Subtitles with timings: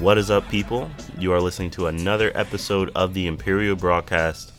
[0.00, 0.88] What is up, people?
[1.18, 4.52] You are listening to another episode of the Imperial Broadcast.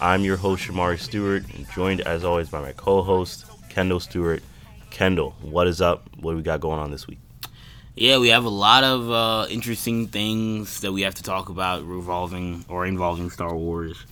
[0.00, 4.42] I'm your host, Shamari Stewart, joined as always by my co host, Kendall Stewart.
[4.90, 6.10] Kendall, what is up?
[6.16, 7.20] What do we got going on this week?
[7.94, 11.86] Yeah, we have a lot of uh, interesting things that we have to talk about
[11.86, 14.04] revolving or involving Star Wars.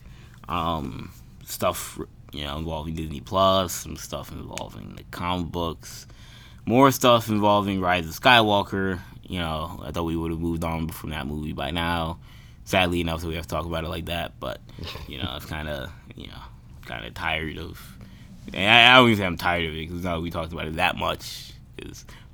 [0.49, 1.11] Um,
[1.45, 1.99] stuff,
[2.33, 6.07] you know, involving Disney Plus, some stuff involving the comic books,
[6.65, 10.89] more stuff involving Rise of Skywalker, you know, I thought we would have moved on
[10.89, 12.19] from that movie by now.
[12.65, 14.33] Sadly enough, that we have to talk about it like that.
[14.41, 14.61] But
[15.07, 16.43] you know, it's kind of you know,
[16.84, 17.80] kind of tired of.
[18.52, 20.74] I, I don't even say I'm tired of it because not we talked about it
[20.77, 21.52] that much.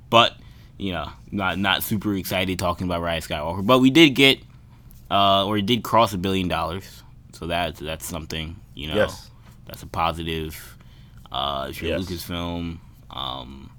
[0.09, 0.37] But
[0.79, 3.63] you know, not not super excited talking about Rise Skywalker.
[3.63, 4.39] But we did get,
[5.11, 7.03] uh, or it did cross a billion dollars.
[7.33, 8.55] So that's that's something.
[8.73, 9.29] You know, yes.
[9.67, 10.77] that's a positive.
[11.31, 12.07] Uh, if you're yes.
[12.07, 12.79] Lucasfilm,
[13.11, 13.69] um,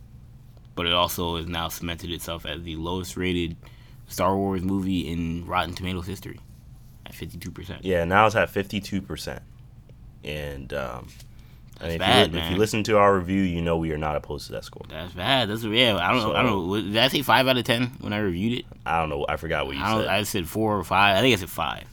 [0.79, 3.57] but it also has now cemented itself as the lowest rated
[4.07, 6.39] Star Wars movie in Rotten Tomatoes history
[7.05, 7.81] at 52%.
[7.83, 9.41] Yeah, now it's at 52%.
[10.23, 11.09] And um,
[11.81, 14.15] That's if, bad, you, if you listen to our review, you know we are not
[14.15, 14.83] opposed to that score.
[14.89, 15.49] That's bad.
[15.49, 15.97] That's yeah.
[15.97, 16.37] I don't so, know.
[16.37, 16.81] I don't know.
[16.81, 18.67] Did I say five out of ten when I reviewed it?
[18.87, 19.27] I don't know.
[19.29, 20.07] I forgot what you I said.
[20.07, 21.17] I said four or five.
[21.17, 21.87] I think I said five.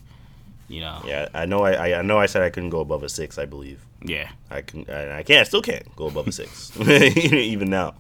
[0.68, 1.02] You know.
[1.08, 1.64] Yeah, I know.
[1.64, 2.20] I I know.
[2.20, 3.40] I said I couldn't go above a six.
[3.40, 3.84] I believe.
[4.04, 4.30] Yeah.
[4.52, 4.86] I can.
[4.88, 5.42] I, I can't.
[5.42, 7.96] I still can't go above a six, even now.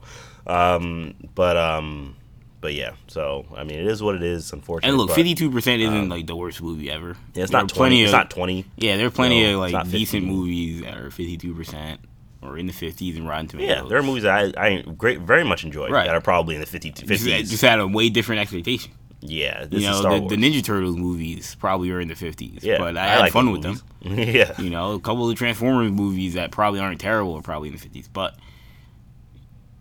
[0.47, 2.15] Um, but um,
[2.61, 2.93] but yeah.
[3.07, 4.51] So I mean, it is what it is.
[4.53, 4.89] Unfortunately.
[4.89, 7.15] And look, fifty two percent isn't um, like the worst movie ever.
[7.33, 8.01] Yeah, it's not twenty.
[8.01, 8.65] Of, it's not twenty.
[8.77, 12.01] Yeah, there are plenty no, of like decent movies that are fifty two percent
[12.41, 13.83] or in the fifties and Rotten Tomatoes.
[13.83, 16.05] Yeah, there are movies that I, I great very much enjoy right.
[16.05, 17.07] that are probably in the 50, 50s.
[17.07, 18.91] Just, just had a way different expectation.
[19.21, 22.63] Yeah, you know the, the, Ninja Turtles movies probably are in the fifties.
[22.63, 23.81] Yeah, but I, I had like fun with them.
[24.01, 27.73] yeah, you know a couple of Transformers movies that probably aren't terrible are probably in
[27.75, 28.35] the fifties, but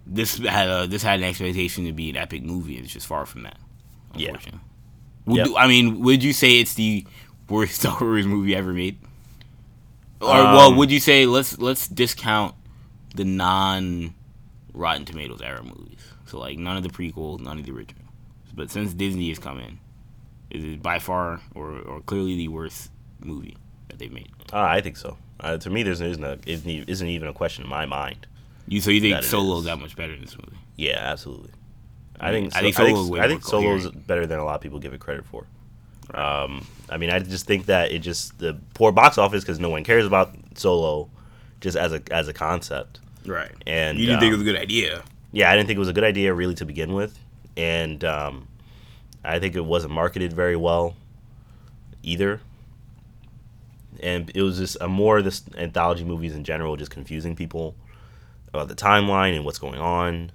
[0.06, 3.06] this had a, this had an expectation to be an epic movie, and it's just
[3.06, 3.58] far from that.
[4.14, 4.36] Yeah.
[5.26, 5.48] Would yep.
[5.56, 7.06] I mean, would you say it's the
[7.48, 8.98] worst Star Wars movie ever made?
[10.20, 12.54] Or um, well, would you say let's let's discount
[13.14, 14.14] the non
[14.72, 16.00] Rotten Tomatoes era movies?
[16.26, 18.02] So like none of the prequels, none of the original.
[18.54, 19.78] But since Disney has come in,
[20.50, 22.90] is it by far or, or clearly the worst
[23.20, 23.56] movie
[23.88, 24.30] that they've made?
[24.52, 25.16] Uh, I think so.
[25.40, 28.26] Uh, to me, there's isn't, a, isn't even a question in my mind.
[28.66, 30.56] You so you think Solo is that much better than this movie?
[30.76, 31.50] Yeah, absolutely.
[32.20, 34.94] I think I think Solo's, I think, Solo's better than a lot of people give
[34.94, 35.46] it credit for.
[36.12, 39.70] Um, I mean, I just think that it just the poor box office because no
[39.70, 41.10] one cares about Solo,
[41.60, 43.00] just as a as a concept.
[43.26, 43.50] Right.
[43.66, 45.02] And you didn't um, think it was a good idea.
[45.32, 47.18] Yeah, I didn't think it was a good idea really to begin with,
[47.56, 48.48] and um,
[49.24, 50.94] I think it wasn't marketed very well
[52.02, 52.40] either.
[54.02, 57.74] And it was just a more of this anthology movies in general, just confusing people
[58.54, 60.30] about the timeline and what's going on.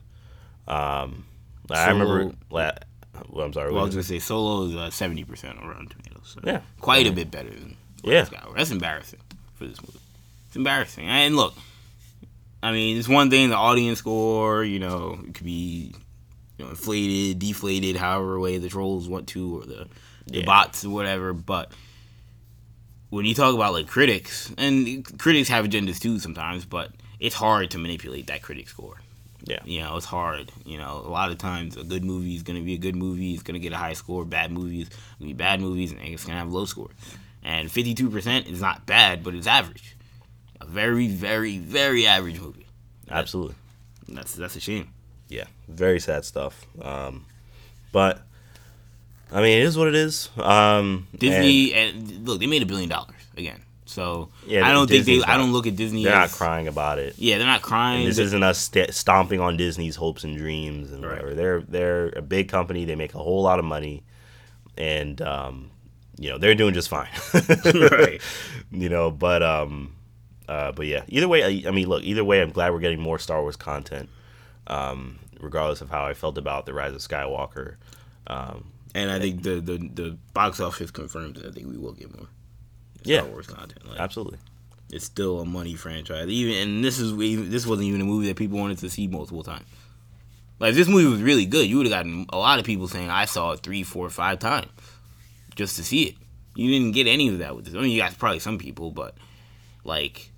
[0.68, 1.26] Um,
[1.68, 2.32] Solo, I remember.
[2.50, 3.72] well, I'm sorry.
[3.72, 6.36] Well, I was gonna say Solo is uh, seventy percent on Rotten Tomatoes.
[6.36, 8.26] So yeah, quite a bit better than yeah.
[8.56, 9.20] That's embarrassing
[9.56, 10.00] for this movie.
[10.48, 11.06] It's embarrassing.
[11.06, 11.54] And look,
[12.62, 14.64] I mean, it's one thing the audience score.
[14.64, 15.94] You know, it could be
[16.58, 19.88] you know, inflated, deflated, however way the trolls want to, or the
[20.28, 20.46] the yeah.
[20.46, 21.34] bots or whatever.
[21.34, 21.72] But
[23.10, 27.72] when you talk about like critics, and critics have agendas too sometimes, but it's hard
[27.72, 28.98] to manipulate that critic score.
[29.44, 29.60] Yeah.
[29.66, 30.52] You know, it's hard.
[30.66, 32.96] You know, a lot of times a good movie is going to be a good
[32.96, 33.34] movie.
[33.34, 34.26] It's going to get a high score.
[34.26, 36.90] Bad movies going to be bad movies, and it's going to have low score.
[37.44, 39.96] And 52% is not bad, but it's average.
[40.60, 42.68] A very, very, very average movie.
[43.10, 43.56] Absolutely.
[44.08, 44.90] That's that's a shame.
[45.30, 46.66] Yeah, very sad stuff.
[46.82, 47.26] Um,
[47.92, 48.22] but
[49.32, 50.30] I mean, it is what it is.
[50.38, 53.62] Um, Disney and, and look, they made a billion dollars again.
[53.90, 55.28] So yeah, I don't Disney's think they.
[55.28, 56.04] Not, I don't look at Disney.
[56.04, 57.16] They're as, not crying about it.
[57.18, 58.02] Yeah, they're not crying.
[58.02, 61.14] And this isn't us st- stomping on Disney's hopes and dreams and right.
[61.14, 61.34] whatever.
[61.34, 62.86] They're they're a big company.
[62.86, 64.04] They make a whole lot of money,
[64.78, 65.72] and um,
[66.20, 67.10] you know they're doing just fine.
[67.92, 68.22] right.
[68.72, 69.96] You know, but um,
[70.48, 71.02] uh, but yeah.
[71.08, 72.04] Either way, I, I, mean, look.
[72.04, 74.10] Either way, I'm glad we're getting more Star Wars content.
[74.68, 77.78] Um, regardless of how I felt about the Rise of Skywalker.
[78.28, 81.94] Um, and I think the, the the box office confirms that I think we will
[81.94, 82.28] get more.
[83.04, 83.24] Star yeah.
[83.24, 83.88] Wars content.
[83.88, 84.40] Like, Absolutely.
[84.92, 86.28] It's still a money franchise.
[86.28, 87.16] Even and this is
[87.50, 89.66] this wasn't even a movie that people wanted to see multiple times.
[90.60, 92.88] Like if this movie was really good, you would have gotten a lot of people
[92.88, 94.68] saying I saw it three, four, five times
[95.56, 96.16] just to see it.
[96.56, 97.76] You didn't get any of that with this.
[97.76, 99.16] I mean, you got probably some people, but
[99.84, 100.32] like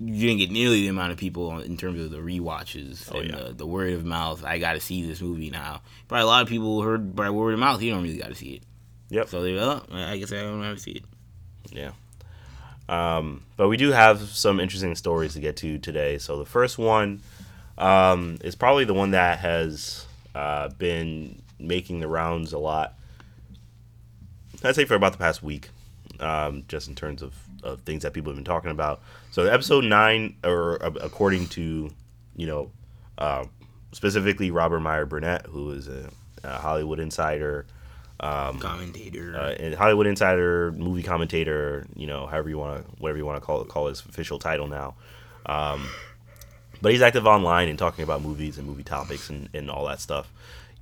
[0.00, 3.30] you didn't get nearly the amount of people in terms of the re-watches oh, and
[3.30, 3.36] yeah.
[3.36, 4.44] the, the, word of mouth.
[4.44, 5.82] I got to see this movie now.
[6.08, 7.80] Probably a lot of people heard by word of mouth.
[7.80, 8.62] You don't really got to see it.
[9.10, 9.28] Yep.
[9.28, 11.04] So they, oh, I guess I don't have to see it.
[11.74, 11.90] Yeah.
[12.88, 16.16] Um, but we do have some interesting stories to get to today.
[16.18, 17.20] So the first one
[17.76, 22.94] um, is probably the one that has uh, been making the rounds a lot
[24.64, 25.68] I'd say for about the past week,
[26.20, 29.02] um, just in terms of, of things that people have been talking about.
[29.30, 31.90] So episode nine, or uh, according to,
[32.34, 32.70] you know,
[33.18, 33.44] uh,
[33.92, 36.08] specifically Robert Meyer Burnett, who is a,
[36.42, 37.66] a Hollywood insider,
[38.20, 39.36] Commentator.
[39.36, 43.44] uh, Hollywood insider, movie commentator, you know, however you want to, whatever you want to
[43.44, 44.94] call it, call his official title now.
[45.46, 45.88] Um,
[46.80, 50.00] but he's active online and talking about movies and movie topics and, and all that
[50.00, 50.32] stuff.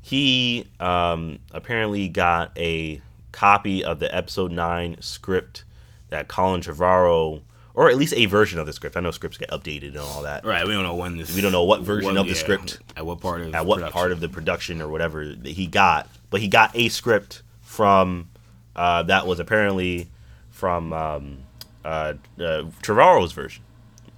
[0.00, 3.00] He um, apparently got a
[3.32, 5.64] copy of the episode nine script
[6.10, 7.40] that Colin Trevorrow,
[7.74, 8.96] or at least a version of the script.
[8.96, 10.44] I know scripts get updated and all that.
[10.44, 10.66] right.
[10.66, 11.34] We don't know when this.
[11.34, 13.54] We don't know what version of the yeah, script At what part of.
[13.54, 13.92] at what production.
[13.92, 18.30] part of the production or whatever that he got, but he got a script from
[18.74, 20.08] uh, that was apparently
[20.50, 21.38] from um,
[21.84, 23.62] uh, uh, Trevorrow's version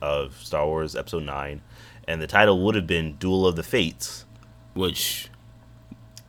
[0.01, 1.61] of Star Wars Episode Nine,
[2.09, 4.25] and the title would have been Duel of the Fates.
[4.73, 5.29] Which.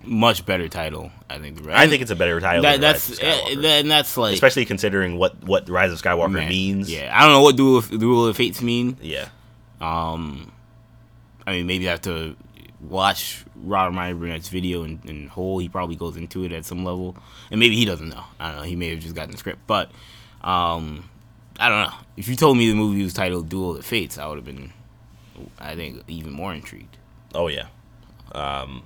[0.04, 1.68] Much better title, I think.
[1.68, 2.62] I think it's a better title.
[2.62, 6.48] that, than that's eh, and that's like especially considering what what Rise of Skywalker man,
[6.48, 6.92] means.
[6.92, 8.98] Yeah, I don't know what duel of, duel of fates mean.
[9.02, 9.30] yeah,
[9.82, 10.52] Um,
[11.48, 12.36] I mean, maybe I have to
[12.90, 15.60] watch Robert Meyer Burnett's video in, in whole.
[15.60, 17.16] He probably goes into it at some level,
[17.52, 18.24] and maybe he doesn't know.
[18.40, 18.64] I don't know.
[18.64, 19.92] He may have just gotten the script, but
[20.44, 21.10] um,
[21.60, 21.94] I don't know.
[22.18, 24.46] If you told me the movie was titled Duel of the Fates, I would have
[24.46, 24.72] been,
[25.60, 26.98] I think, even more intrigued.
[27.34, 27.68] Oh yeah,
[28.34, 28.84] um,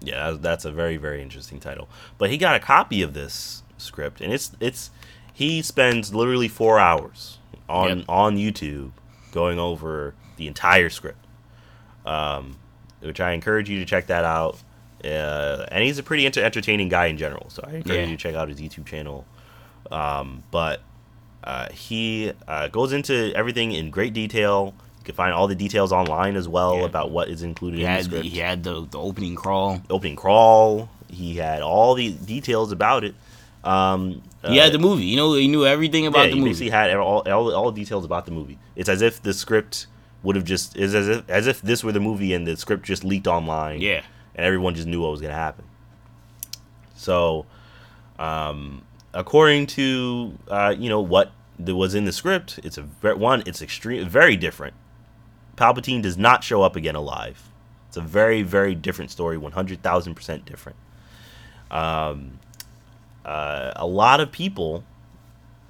[0.00, 0.30] yeah.
[0.30, 1.88] That's, that's a very very interesting title.
[2.18, 4.90] But he got a copy of this script, and it's it's
[5.32, 7.38] he spends literally four hours
[7.68, 8.04] on Yep.
[8.08, 8.92] on YouTube
[9.32, 11.24] going over the entire script,
[12.04, 12.56] um,
[13.06, 14.58] which I encourage you to check that out.
[15.04, 18.06] Uh, and he's a pretty enter- entertaining guy in general, so I encourage Yeah.
[18.06, 19.24] you to check out his YouTube channel.
[19.90, 20.80] Um, but
[21.44, 24.74] uh, he uh, goes into everything in great detail.
[24.98, 26.84] You can find all the details online as well Yeah.
[26.86, 28.24] about what is included He in the had the, script.
[28.26, 29.80] he had the, the opening crawl.
[29.90, 30.88] Opening crawl.
[31.08, 33.14] He had all the details about it.
[33.62, 35.04] Um, He uh, had the movie.
[35.04, 36.50] You know, he knew everything about yeah, the he movie.
[36.50, 38.58] basically had all, all all the details about the movie.
[38.74, 39.86] It's as if the script
[40.26, 42.84] would have just is as if as if this were the movie and the script
[42.84, 43.80] just leaked online.
[43.80, 44.02] Yeah.
[44.34, 45.64] and everyone just knew what was gonna happen.
[46.96, 47.46] So,
[48.18, 48.82] um,
[49.14, 52.82] according to uh, you know what was in the script, it's a
[53.14, 53.44] one.
[53.46, 54.74] It's extreme, very different.
[55.56, 57.48] Palpatine does not show up again alive.
[57.88, 59.38] It's a very, very different story.
[59.38, 60.76] One hundred thousand percent different.
[61.70, 62.40] Um,
[63.24, 64.82] uh, a lot of people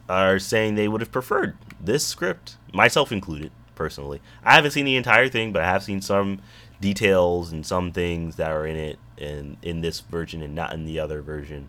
[0.08, 4.20] are saying they would have preferred this script, myself included, personally.
[4.44, 6.40] I haven't seen the entire thing, but I have seen some
[6.80, 10.84] details and some things that are in it and in this version and not in
[10.84, 11.68] the other version,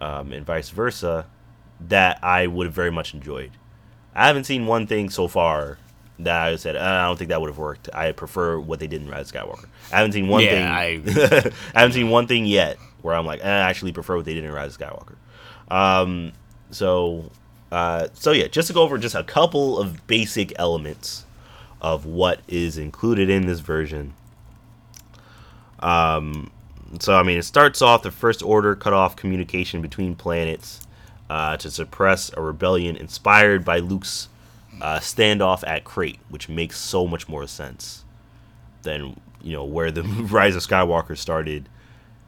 [0.00, 1.26] um, and vice versa,
[1.80, 3.50] that I would have very much enjoyed.
[4.14, 5.78] I haven't seen one thing so far
[6.18, 7.88] that I said "Uh, I don't think that would have worked.
[7.94, 9.66] I prefer what they did in Rise of Skywalker.
[9.92, 10.64] I haven't seen one Yeah, thing.
[10.64, 14.24] I I haven't seen one thing yet where I'm like, eh, I actually prefer what
[14.26, 15.14] they did in Rise of Skywalker.
[15.74, 16.32] Um,
[16.70, 17.30] so,
[17.72, 21.24] uh, so yeah, just to go over just a couple of basic elements
[21.80, 24.14] of what is included in this version.
[25.80, 26.50] Um,
[26.98, 30.86] so I mean, it starts off the First Order cut off communication between planets
[31.28, 34.28] uh, to suppress a rebellion inspired by Luke's
[34.80, 38.04] uh, standoff at Crait, which makes so much more sense
[38.82, 41.68] than you know where the Rise of Skywalker started.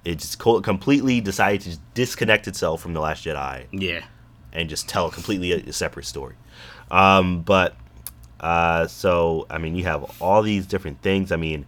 [0.04, 4.04] It just co- completely decided to disconnect itself from the Last Jedi yeah.
[4.52, 6.34] and just tell completely a, a separate story.
[6.90, 7.76] Um, but
[8.42, 11.30] uh, so I mean, you have all these different things.
[11.32, 11.64] I mean,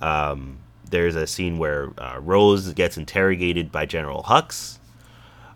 [0.00, 4.78] um, there's a scene where uh, Rose gets interrogated by General Hux.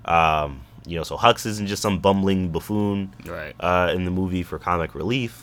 [0.05, 3.55] Um, you know, so Hux isn't just some bumbling buffoon Right.
[3.59, 5.43] uh, in the movie for comic relief.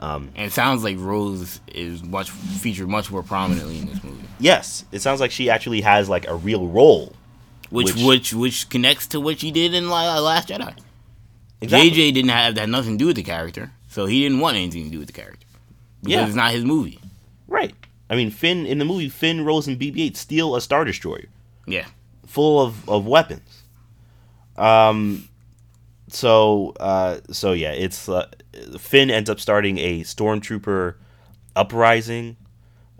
[0.00, 4.84] And it sounds like Rose is much featured much more prominently in this movie, Yes,
[4.90, 7.12] it sounds like she actually has like a real role.
[7.70, 10.74] which Which- which which, connects to what she did in La- Last Jedi.
[11.60, 11.90] Exactly.
[11.92, 14.84] JJ didn't have that nothing to do with the character, so he didn't want anything
[14.84, 15.46] to do with the character
[16.02, 16.26] because Yeah.
[16.26, 16.98] it's not his movie.
[17.46, 17.74] Right.
[18.10, 21.26] I mean, Finn in the movie, Finn, Rose, and BB-8 steal a star destroyer.
[21.66, 21.86] Yeah,
[22.26, 23.62] full of, of weapons.
[24.56, 25.28] Um,
[26.08, 28.26] so uh, so yeah, it's uh,
[28.78, 30.96] Finn ends up starting a stormtrooper
[31.56, 32.36] uprising,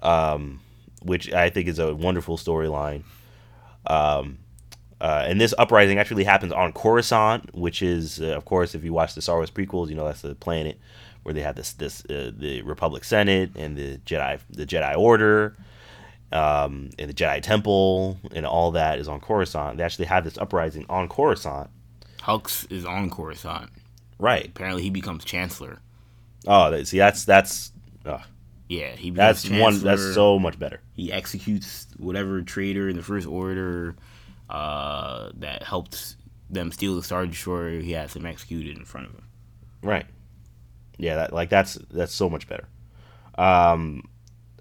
[0.03, 0.61] um,
[1.03, 3.03] which I think is a wonderful storyline.
[3.87, 4.39] Um,
[5.03, 8.93] uh, and this uprising actually happens on Coruscant, which is, uh, of course, if you
[8.93, 10.79] watch the Star Wars prequels, you know that's the planet
[11.25, 15.57] where they have this this uh, the Republic Senate and the Jedi the Jedi Order
[16.31, 19.77] um, and the Jedi Temple and all that is on Coruscant.
[19.77, 21.69] They actually have this uprising on Coruscant.
[22.21, 23.71] Hux is on Coruscant.
[24.21, 24.47] Right.
[24.47, 25.81] Apparently, he becomes Chancellor.
[26.47, 27.73] Oh, see, that's that's
[28.07, 28.19] uh,
[28.69, 30.81] Yeah, he becomes that's one that's so much better.
[30.95, 33.97] he executes whatever traitor in the First Order
[34.49, 36.17] uh, that helped
[36.51, 39.25] them steal the Star Destroyer, he has them executed in front of him.
[39.83, 40.07] Right.
[40.99, 42.69] Yeah, that like that's that's so much better.
[43.37, 44.09] Um,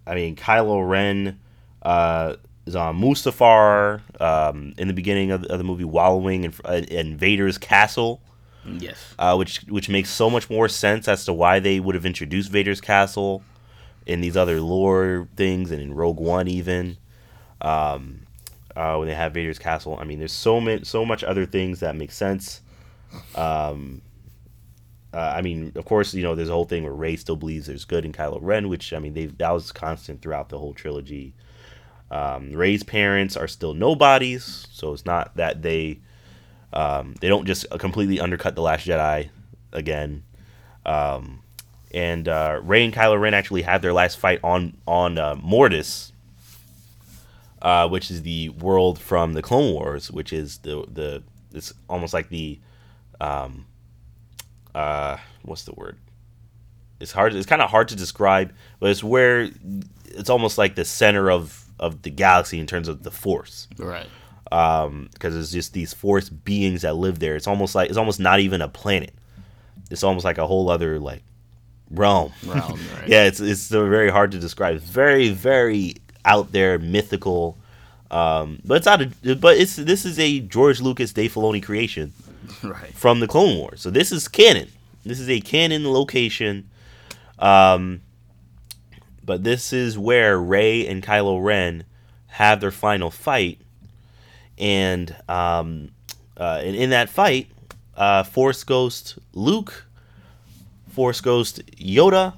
[0.08, 1.40] I mean, Kylo Ren
[1.82, 2.36] uh,
[2.66, 7.18] is on Mustafar um, in the beginning of, of the movie, wallowing in, uh, in
[7.18, 8.22] Vader's castle.
[8.64, 9.16] Yes.
[9.18, 12.52] uh, which which makes so much more sense as to why they would have introduced
[12.52, 13.44] Vader's castle
[14.06, 16.98] in these other lore things and in Rogue One even.
[17.60, 18.22] Um,
[18.76, 21.80] uh, when they have Vader's castle, I mean, there's so many, so much other things
[21.82, 22.62] that make sense.
[23.36, 24.02] Um,
[25.14, 27.68] uh, I mean, of course, you know, there's a whole thing where Rey still believes
[27.68, 30.74] there's good in Kylo Ren, which I mean, they that was constant throughout the whole
[30.74, 31.34] trilogy.
[32.10, 36.00] Um, Rey's parents are still nobodies, so it's not that they
[36.74, 39.30] um, they don't just completely undercut the Last Jedi
[39.74, 40.24] again.
[40.86, 41.42] Um,
[41.94, 46.11] and uh, Rey and Kylo Ren actually had their last fight on on uh, Mortis,
[47.62, 52.14] uh, which is the world from the Clone Wars, which is the the it's almost
[52.14, 52.60] like the
[53.20, 53.66] um,
[54.74, 55.98] uh, what's the word?
[57.00, 57.34] It's hard.
[57.36, 59.50] It's kind of hard to describe, but it's where
[60.06, 64.08] it's almost like the center of of the galaxy in terms of the Force Right.
[64.46, 67.36] because it's just these force beings that live there.
[67.36, 69.14] It's almost like it's almost not even a planet.
[69.90, 71.24] It's almost like a whole other like
[71.90, 72.32] realm.
[72.46, 73.08] Realm, right.
[73.08, 74.76] yeah, it's it's very hard to describe.
[74.76, 77.58] It's very very out there, mythical.
[78.10, 82.12] Um, but it's out of but it's this is a George Lucas, Dave Filoni creation
[82.64, 82.94] Right.
[82.94, 83.82] from the Clone Wars.
[83.82, 84.68] So this is canon.
[85.06, 86.70] This is a canon location.
[87.40, 88.02] Um,
[89.24, 91.86] but this is where Rey and Kylo Ren
[92.28, 93.60] have their final fight,
[94.58, 95.92] and um,
[96.38, 97.48] uh, and in that fight,
[97.96, 99.86] uh, Force Ghost Luke,
[100.90, 102.34] Force Ghost Yoda,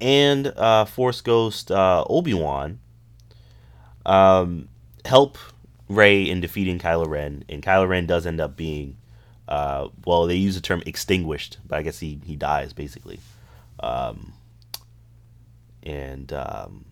[0.00, 2.78] and uh, Force Ghost uh, Obi Wan
[4.06, 4.68] um,
[5.04, 5.38] help
[5.88, 8.96] Rey in defeating Kylo Ren, and Kylo Ren does end up being,
[9.48, 13.20] uh, well, they use the term extinguished, but I guess he he dies basically,
[13.80, 14.32] um,
[15.82, 16.84] and um,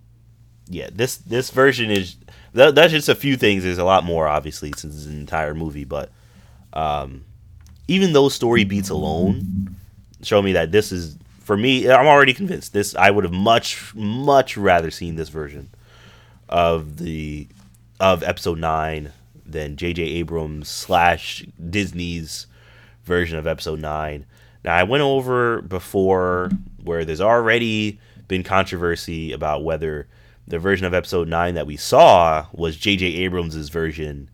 [0.69, 2.17] yeah, this this version is
[2.55, 3.65] that, that's just a few things.
[3.65, 6.11] There's a lot more, obviously, since it's an entire movie, but
[6.73, 7.25] um,
[7.89, 9.77] even those story beats alone
[10.23, 11.88] show me that this is for me.
[11.88, 12.73] I'm already convinced.
[12.73, 15.71] This I would have much much rather seen this version
[16.49, 17.47] of the
[18.00, 19.12] of episode nine
[19.47, 20.03] than J.J.
[20.03, 22.49] Abrams slash Disney's
[23.05, 24.26] version of episode nine.
[24.65, 26.50] Now I went over before
[26.83, 30.09] where there's already been controversy about whether
[30.49, 33.07] the version of episode nine that we saw was J.J.
[33.07, 34.29] Abrams' version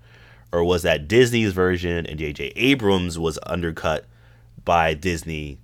[0.50, 2.54] or was that Disney's version and J.J.
[2.56, 4.06] Abrams was undercut
[4.64, 5.58] by Disney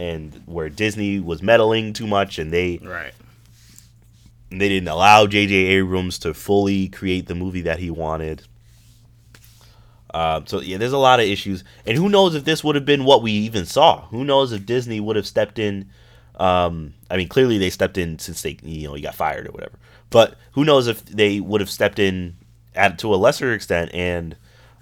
[0.00, 3.12] and where Disney was meddling too much and they Right.
[4.50, 5.54] they didn't allow J.J.
[5.54, 8.42] Abrams to fully create the movie that he wanted.
[10.12, 12.84] Uh, so yeah, there's a lot of issues, and who knows if this would have
[12.84, 14.06] been what we even saw?
[14.06, 15.88] Who knows if Disney would have stepped in?
[16.36, 19.52] Um, I mean, clearly they stepped in since they, you know, he got fired or
[19.52, 19.78] whatever.
[20.08, 22.36] But who knows if they would have stepped in
[22.74, 24.34] at to a lesser extent and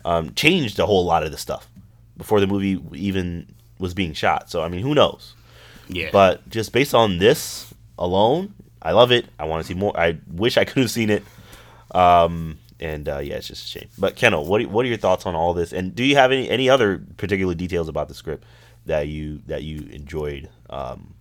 [0.04, 1.68] um, changed a whole lot of the stuff
[2.16, 3.46] before the movie even
[3.78, 4.50] was being shot.
[4.50, 5.35] So I mean, who knows?
[5.88, 6.11] Yeah.
[6.12, 9.26] But just based on this alone, I love it.
[9.38, 9.99] I want to see more.
[9.99, 11.23] I wish I could have seen it.
[11.94, 13.88] Um, and uh, yeah, it's just a shame.
[13.99, 15.73] But Kendall, what are, what are your thoughts on all this?
[15.73, 18.44] And do you have any any other particular details about the script
[18.87, 20.49] that you that you enjoyed?
[20.70, 21.14] Um,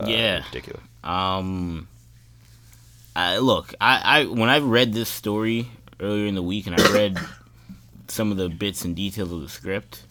[0.00, 0.38] uh, Yeah.
[0.38, 0.80] in particular.
[1.04, 1.86] Um,
[3.14, 5.68] I, look, I, I when I read this story
[6.00, 7.18] earlier in the week and I read
[8.08, 10.02] some of the bits and details of the script,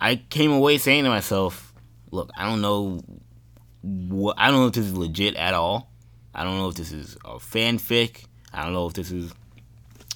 [0.00, 1.72] I came away saying to myself,
[2.10, 3.02] "Look, I don't know
[3.82, 5.90] what I don't know if this is legit at all.
[6.34, 8.24] I don't know if this is a fanfic.
[8.52, 9.32] I don't know if this is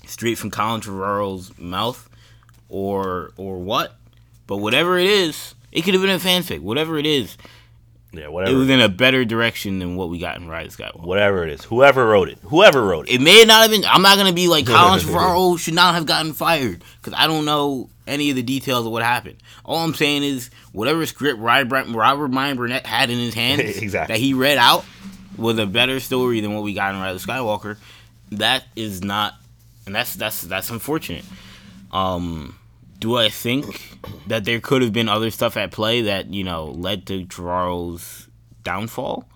[0.07, 2.09] straight from Colin Trevorrow's mouth
[2.69, 3.97] or or what.
[4.47, 6.61] But whatever it is, it could have been a fanfic.
[6.61, 7.37] Whatever it is,
[8.13, 8.55] Yeah, whatever.
[8.55, 11.05] it was in a better direction than what we got in Rise of Skywalker.
[11.05, 13.17] whatever it is, whoever wrote it, whoever wrote it.
[13.17, 13.85] It may not have been.
[13.85, 17.45] I'm not gonna be like Colin Trevorrow should not have gotten fired because I don't
[17.45, 19.37] know any of the details of what happened.
[19.65, 24.15] All I'm saying is whatever script Robert Robert Ryan Burnett had in his hands Exactly.
[24.15, 24.87] that he read out
[25.37, 27.77] was a better story than what we got in Rise of Skywalker.
[28.33, 29.35] That is not,
[29.85, 31.25] and that's that's that's unfortunate.
[31.93, 32.59] Um,
[32.99, 36.67] do I think that there could have been other stuff at play that you know
[36.67, 38.29] led to Trevorrow's
[38.63, 39.29] downfall?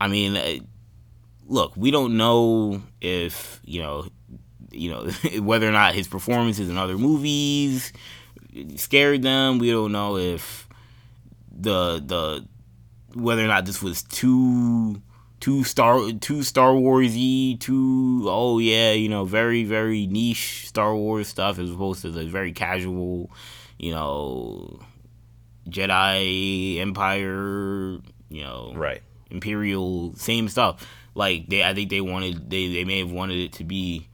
[0.00, 0.56] I mean, uh,
[1.46, 4.08] look, we don't know if you know,
[4.70, 7.92] you know, whether or not his performances in other movies
[8.76, 9.58] scared them.
[9.58, 10.68] We don't know if
[11.50, 12.46] the the
[13.14, 15.02] whether or not this was too
[15.42, 21.28] too Star too Star Warsy, too oh yeah, you know, very very niche Star Wars
[21.28, 23.30] stuff as opposed to the very casual,
[23.78, 24.78] you know,
[25.68, 29.02] Jedi Empire, you know, Right.
[29.30, 30.86] Imperial, same stuff.
[31.14, 34.08] Like they, I think they wanted they, they may have wanted it to be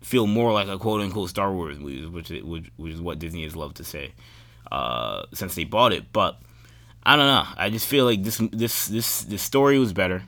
[0.00, 3.18] feel more like a quote unquote Star Wars movie, which is- which which is what
[3.18, 4.12] Disney has loved to say
[4.70, 6.12] uh, since they bought it.
[6.12, 6.40] But
[7.04, 7.44] I don't know.
[7.56, 10.22] I just feel like this this this this story was better.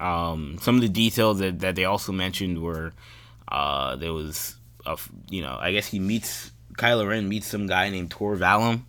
[0.00, 2.92] Um, some of the details that, that they also mentioned were
[3.48, 4.98] uh, there was a
[5.30, 8.82] you know I guess he meets Kylo Ren meets some guy named Tor Valum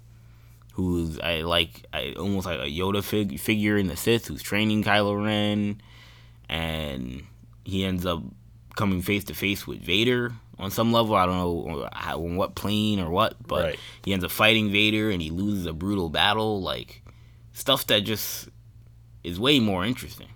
[0.73, 4.83] who's I like I almost like a Yoda fig- figure in the Sith who's training
[4.83, 5.81] Kylo Ren,
[6.49, 7.23] and
[7.63, 8.21] he ends up
[8.75, 11.15] coming face to face with Vader on some level.
[11.15, 13.79] I don't know how, on what plane or what, but Right.
[14.05, 16.61] he ends up fighting Vader and he loses a brutal battle.
[16.61, 17.01] Like
[17.53, 18.49] stuff that just
[19.23, 20.27] is way more interesting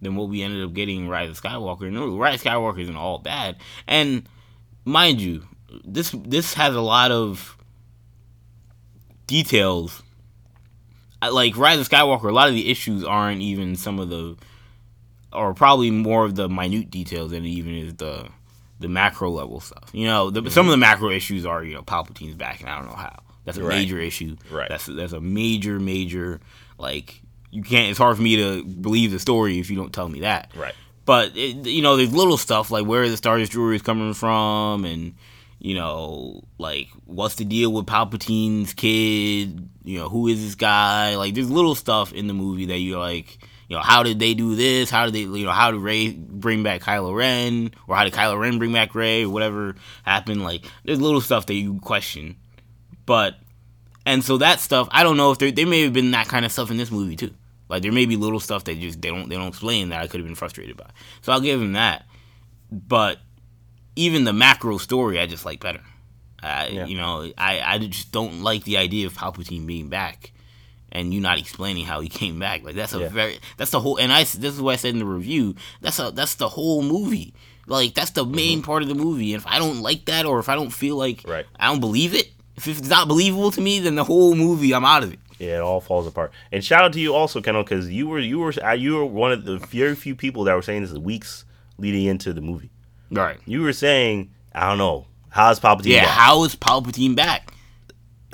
[0.00, 1.90] than what we ended up getting in Rise of Skywalker.
[1.90, 4.28] No, Rise of Skywalker isn't all bad, and
[4.84, 5.44] mind you,
[5.84, 7.56] this this has a lot of
[9.26, 10.02] details.
[11.22, 14.36] Like Rise of Skywalker, a lot of the issues aren't even some of the,
[15.32, 18.28] or probably more of the minute details than even is the
[18.80, 19.90] the macro level stuff.
[19.92, 22.78] You know, the, some of the macro issues are you know Palpatine's back, and I
[22.78, 23.18] don't know how.
[23.44, 23.78] That's a Right.
[23.78, 24.36] major issue.
[24.50, 24.68] Right.
[24.68, 26.40] That's that's a major major
[26.78, 27.90] like you can't.
[27.90, 30.50] It's hard for me to believe the story if you don't tell me that.
[30.54, 30.74] Right.
[31.04, 34.84] But it, you know, there's little stuff like where the Star Destroyer is coming from,
[34.84, 35.14] and
[35.58, 39.68] you know, like what's the deal with Palpatine's kid?
[39.84, 41.16] You know, who is this guy?
[41.16, 43.38] Like, there's little stuff in the movie that you're like,
[43.68, 44.90] you know, how did they do this?
[44.90, 48.12] How did they, you know, how did Rey bring back Kylo Ren, or how did
[48.12, 50.42] Kylo Ren bring back Rey, or whatever happened?
[50.42, 52.36] Like, there's little stuff that you question,
[53.06, 53.36] but
[54.04, 56.44] and so that stuff, I don't know if there there may have been that kind
[56.44, 57.30] of stuff in this movie too.
[57.68, 60.06] Like there may be little stuff that just they don't they don't explain that I
[60.06, 60.86] could have been frustrated by.
[61.22, 62.06] So I'll give him that.
[62.70, 63.18] But
[63.96, 65.80] even the macro story, I just like better.
[66.42, 66.86] I, Yeah.
[66.86, 70.32] You know, I I just don't like the idea of Palpatine being back,
[70.92, 72.62] and you not explaining how he came back.
[72.64, 73.08] Like that's a Yeah.
[73.08, 73.96] very that's the whole.
[73.98, 75.54] And I this is what I said in the review.
[75.80, 77.34] That's a that's the whole movie.
[77.66, 79.34] Like that's the main part of the movie.
[79.34, 81.30] And if I don't like that, or if I don't feel like Mm-hmm.
[81.30, 81.46] Right.
[81.60, 84.84] I don't believe it, if it's not believable to me, then the whole movie I'm
[84.86, 85.18] out of it.
[85.38, 86.32] It all falls apart.
[86.50, 89.04] And shout out to you also, Kendall, because you were you were uh, you were
[89.06, 91.44] one of the very few people that were saying this weeks
[91.78, 92.70] leading into the movie.
[93.10, 93.38] Right.
[93.46, 96.04] You were saying, I don't know, how's Palpatine Yeah.
[96.04, 96.10] back?
[96.10, 97.52] How is Palpatine back?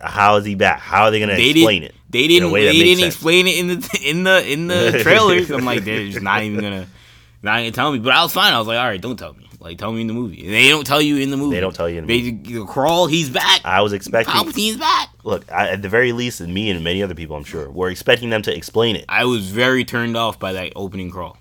[0.02, 0.80] How is he back?
[0.80, 1.94] How are they gonna They explain didn't.
[1.94, 2.00] it?
[2.10, 2.52] They didn't.
[2.52, 3.14] They didn't sense?
[3.14, 5.50] explain it in the in the in the trailers.
[5.50, 6.86] I'm like, they're just not even gonna
[7.42, 7.98] not gonna tell me.
[7.98, 8.52] But I was fine.
[8.52, 9.43] I was like, all right, don't tell me.
[9.64, 10.44] Like, tell me in the movie.
[10.44, 11.57] And they don't tell you in the movie.
[11.57, 13.07] They don't tell you in the They you crawl.
[13.07, 13.62] He's back.
[13.64, 14.35] I was expecting.
[14.35, 15.09] Palpatine's back.
[15.24, 17.88] Look, I, at the very least, and me and many other people, I'm sure, were
[17.88, 19.07] expecting them to explain it.
[19.09, 21.38] I was very turned off by that opening crawl.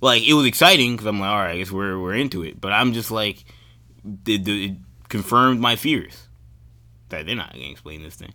[0.00, 2.60] Like it was exciting because I'm like, all right, I guess we're we're into it.
[2.60, 3.44] But I'm just like,
[4.26, 4.76] it, it
[5.08, 6.28] confirmed my fears
[7.08, 8.32] that they're not gonna explain this thing.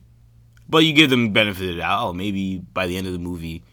[0.68, 2.08] But you give them benefit of the doubt.
[2.10, 3.64] Oh, maybe by the end of the movie,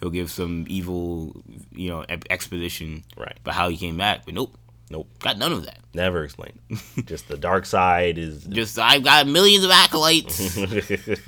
[0.00, 3.36] he'll give some evil, you know, exposition Right.
[3.40, 4.24] about how he came back.
[4.24, 4.56] But nope,
[4.90, 5.08] Nope.
[5.18, 5.78] got none of that.
[5.94, 6.58] Never explained.
[7.04, 8.44] Just the dark side is.
[8.48, 10.36] Just I've got millions of acolytes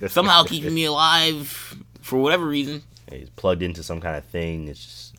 [0.13, 2.83] somehow keeping me alive for whatever reason.
[3.11, 4.69] He's plugged into some kind of thing.
[4.69, 5.15] It's just.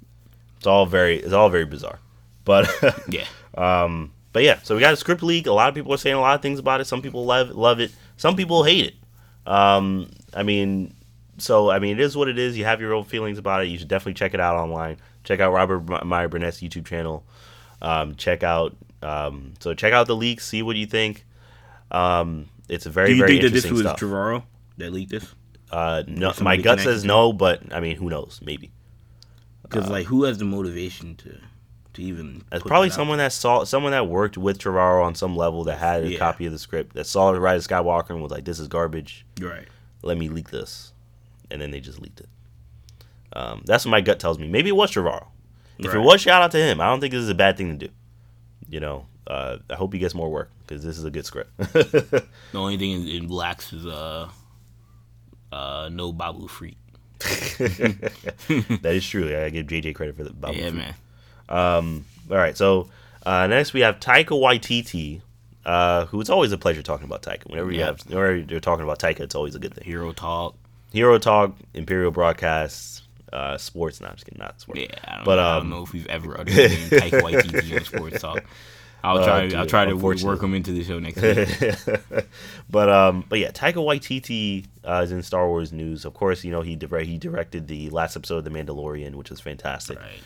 [0.57, 1.17] It's all very.
[1.17, 1.99] It's all very bizarre.
[2.45, 2.69] But.
[3.09, 3.25] Yeah.
[3.57, 5.47] Um, but yeah, so we got a script leak.
[5.47, 6.85] A lot of people are saying a lot of things about it.
[6.85, 7.91] Some people love love it.
[8.17, 9.51] Some people hate it.
[9.51, 10.93] Um, I mean,
[11.39, 12.57] so I mean, it is what it is.
[12.57, 13.69] You have your own feelings about it.
[13.69, 14.97] You should definitely check it out online.
[15.23, 17.23] Check out Robert Meyer Burnett's YouTube channel.
[17.81, 20.45] Um, check out um, so check out the leaks.
[20.45, 21.25] See what you think.
[21.91, 23.97] Um, it's a very very interesting stuff.
[23.97, 24.43] Trevorrow that this was Trevorrow
[24.77, 25.35] that leaked this?
[25.71, 28.41] uh, no, my gut says no, but I mean, who knows?
[28.43, 28.71] Maybe.
[29.63, 31.37] Because like, who has the motivation to
[31.93, 32.43] to even?
[32.51, 35.63] It's probably that out someone that saw someone that worked with Trevorrow on some level
[35.65, 36.17] that had a Yeah.
[36.19, 39.25] copy of the script that saw Rise of Skywalker and was like, "This is garbage.
[39.39, 39.67] Right.
[40.01, 40.93] Let me leak this,"
[41.51, 42.29] and then they just leaked it.
[43.33, 44.47] Um, that's what my gut tells me.
[44.47, 45.27] Maybe it was Trevorrow.
[45.79, 46.05] If it Right.
[46.05, 46.79] was, shout out to him.
[46.81, 47.93] I don't think this is a bad thing to do.
[48.69, 51.51] You know, uh, I hope he gets more work because this is a good script.
[51.57, 54.29] The only thing in, in blacks is uh,
[55.51, 56.75] uh, no Babu Frik.
[58.81, 59.35] that is true.
[59.37, 60.73] I give JJ credit for the Babu yeah, Frik.
[60.75, 60.93] man.
[61.49, 62.89] Um, all right, so
[63.25, 65.21] uh, next we have Taika Waititi,
[65.65, 67.49] uh, who it's always a pleasure talking about Taika.
[67.49, 67.85] Whenever you Yeah.
[67.87, 69.83] have, whenever you're talking about Taika, it's always a good thing.
[69.85, 70.55] Hero talk.
[70.91, 72.98] Hero Talk, Imperial Broadcasts,
[73.33, 74.01] uh, sports.
[74.01, 74.81] Not just kidding, not sports.
[74.81, 77.85] Yeah, I don't, But, I um, don't know if we've ever uttered Taika Waititi on
[77.85, 78.43] sports talk.
[79.03, 79.41] I'll Uh, try.
[79.43, 82.25] dude, I'll try to work, him into the show next week.
[82.69, 86.03] but um, but yeah, Taika Waititi uh, is in Star Wars news.
[86.05, 89.29] Of course, you know he direct, he directed the last episode of The Mandalorian, which
[89.29, 89.97] was fantastic.
[89.99, 90.19] right.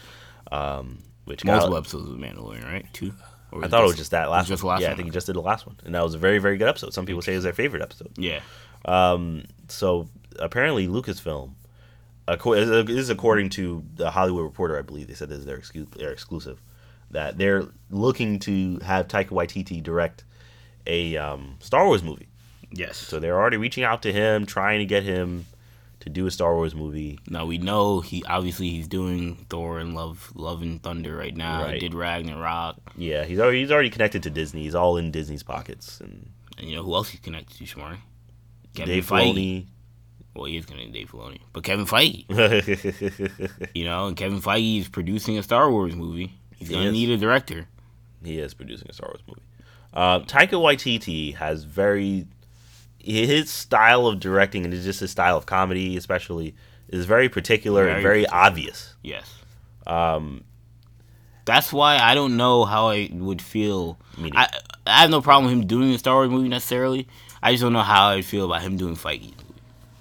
[0.78, 2.86] um, which Multiple got, episodes of The Mandalorian, right?
[2.94, 3.14] Two.
[3.62, 4.48] I thought it was just that last.
[4.48, 4.72] just one.
[4.74, 6.40] last yeah, I think he just did the last one, and that was a very
[6.40, 6.94] very good episode.
[6.96, 8.12] Some people say it was their favorite episode.
[8.18, 8.40] Yeah.
[8.86, 11.52] Um, so apparently Lucasfilm,
[12.28, 15.62] this is according to the Hollywood Reporter, I believe they said this is their,
[15.98, 16.62] their exclusive,
[17.12, 20.24] that they're looking to have Taika Waititi direct
[20.88, 22.28] a um, Star Wars movie.
[22.72, 22.98] Yes.
[22.98, 25.46] So they're already reaching out to him, trying to get him
[26.00, 27.20] to do a Star Wars movie.
[27.30, 31.64] Now we know he obviously he's doing Thor and Love Love and Thunder right now.
[31.64, 31.76] Right.
[31.76, 32.78] He did Ragnarok.
[32.98, 34.64] Yeah, he's already, he's already connected to Disney.
[34.64, 36.02] He's all in Disney's pockets.
[36.02, 37.98] And And you know who else he's connected to, Shamari?
[38.74, 39.68] Dave Filoni.
[40.36, 41.40] Well, he is connected to be Dave Filoni.
[41.54, 42.26] But Kevin Feige.
[43.76, 46.34] You know, and Kevin Feige is producing a Star Wars movie.
[46.56, 46.94] He's gonna is.
[46.94, 47.68] need a director.
[48.24, 49.42] he is producing a Star Wars movie.
[49.94, 52.26] Uh, Taika Waititi has very
[53.00, 56.56] his style of directing and just his style of comedy, especially,
[56.88, 58.44] is very particular and Very very particular.
[58.46, 58.96] obvious.
[59.04, 59.32] Yes.
[59.86, 60.44] Um,
[61.46, 64.00] That's why I don't know how I would feel.
[64.34, 64.48] I
[64.88, 67.08] I have no problem with him doing a Star Wars movie necessarily.
[67.42, 69.34] I just don't know how I'd feel about him doing movie.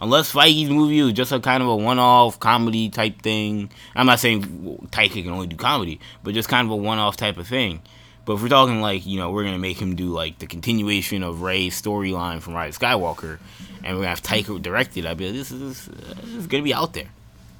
[0.03, 3.71] Unless Feige's movie was just a kind of a one-off comedy type thing.
[3.95, 7.37] I'm not saying Taika can only do comedy, but just kind of a one-off type
[7.37, 7.81] of thing.
[8.25, 11.23] But if we're talking like, you know, we're gonna make him do like the continuation
[11.23, 13.39] of Rey's storyline from Rise of Skywalker,
[13.85, 16.65] and we're gonna have Taika direct it, I'd be like, this is this is gonna
[16.65, 17.09] be out there.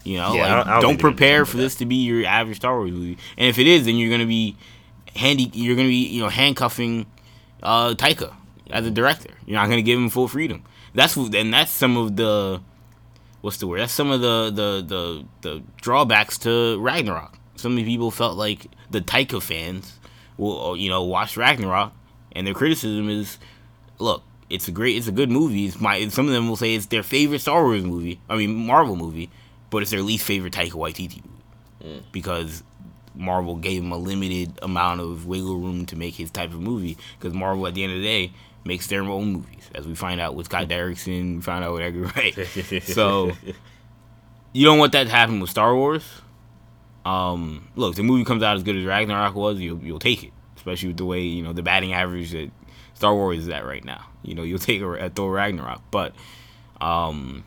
[0.03, 1.75] You know, Yeah, like, don't- I don't don't, think they're gonna do prepare for this
[1.77, 3.19] to be your average Star Wars movie.
[3.39, 4.57] And if it is, then you're gonna be
[5.15, 5.49] handy.
[5.53, 7.07] You're gonna be, you know, handcuffing
[7.63, 8.33] uh, Taika
[8.71, 9.31] as a director.
[9.47, 10.65] You're not gonna give him full freedom.
[10.95, 12.61] That's and that's some of the
[13.41, 13.81] what's the word?
[13.81, 17.39] That's some of the the the, the drawbacks to Ragnarok.
[17.57, 19.99] Some people felt like the Taika fans
[20.37, 21.93] will, you know, watch Ragnarok,
[22.33, 23.39] and their criticism is,
[23.99, 25.67] look, it's a great, it's a good movie.
[25.67, 28.21] It's my, some of them will say it's their favorite Star Wars movie.
[28.29, 29.31] I mean, Marvel movie,
[29.71, 31.45] but it's their least favorite Taika Waititi movie
[31.85, 32.03] mm.
[32.13, 32.63] because
[33.15, 36.99] Marvel gave him a limited amount of wiggle room to make his type of movie.
[37.19, 38.33] Because Marvel, at the end of the day,
[38.65, 41.83] makes their own movies, as we find out with Scott Derrickson, we find out with
[41.83, 42.83] Edgar Wright.
[42.83, 43.33] so
[44.53, 46.05] you don't want that to happen with Star Wars.
[47.05, 50.33] Um, look, the movie comes out as good as Ragnarok was, you'll you'll take it,
[50.57, 52.51] especially with the way you know the batting average that
[52.95, 54.07] Star Wars is at right now.
[54.23, 56.15] You know, you'll take a, a Thor Ragnarok, but
[56.81, 57.45] um,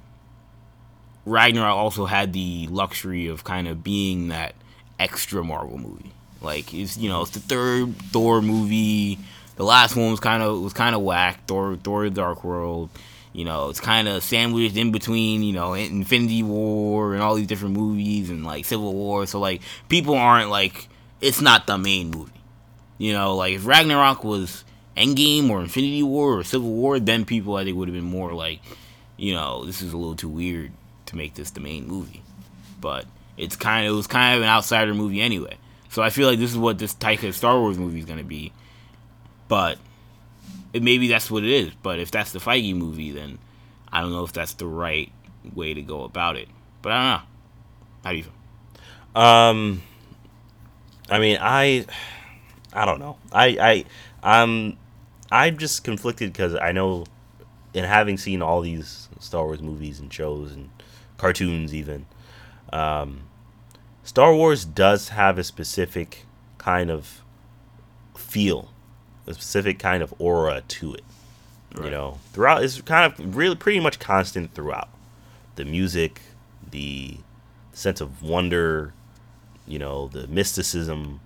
[1.26, 4.56] Ragnarok also had the luxury of kind of being that
[5.00, 6.12] extra Marvel movie.
[6.42, 9.20] Like it's you know it's the third Thor movie.
[9.56, 11.46] The last one was kind of was kind of whack.
[11.48, 12.90] Thor Thor: The Dark World.
[13.34, 17.48] You know, it's kind of sandwiched in between, you know, Infinity War and all these
[17.48, 19.26] different movies and like Civil War.
[19.26, 20.88] So like people aren't like
[21.20, 22.32] it's not the main movie.
[22.98, 24.64] You know, like if Ragnarok was
[24.96, 28.34] Endgame or Infinity War or Civil War, then people I think would have been more
[28.34, 28.62] like,
[29.18, 30.72] you know, this is a little too weird
[31.08, 32.24] to make this the main movie.
[32.80, 33.06] But
[33.38, 35.58] it's kind of it was kind of an outsider movie anyway.
[35.90, 38.54] So I feel like this is what this Taika Star Wars movie is gonna be.
[39.48, 39.78] But
[40.74, 41.74] maybe that's what it is.
[41.82, 43.40] But if that's the Feige movie, then
[43.92, 45.12] I don't know if that's the right
[45.54, 46.48] way to go about it.
[46.82, 47.28] But I don't know.
[48.04, 49.22] How do you feel?
[49.22, 49.82] Um,
[51.10, 51.86] I mean, I,
[52.74, 53.18] I don't know.
[53.32, 53.86] I,
[54.24, 54.78] I, um,
[55.32, 57.06] I'm just conflicted because I know,
[57.74, 60.70] in having seen all these Star Wars movies and shows and
[61.18, 62.06] cartoons, even,
[62.74, 63.22] um,
[64.04, 66.26] Star Wars does have a specific
[66.58, 67.22] kind of
[68.16, 68.70] feel,
[69.28, 71.04] a specific kind of aura to it.
[71.84, 74.88] You know, throughout it's kind of really pretty much constant throughout.
[75.56, 76.22] The music,
[76.72, 77.18] the
[77.74, 78.94] sense of wonder,
[79.68, 81.20] you know, the mysticism,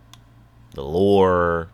[0.73, 1.69] the lore,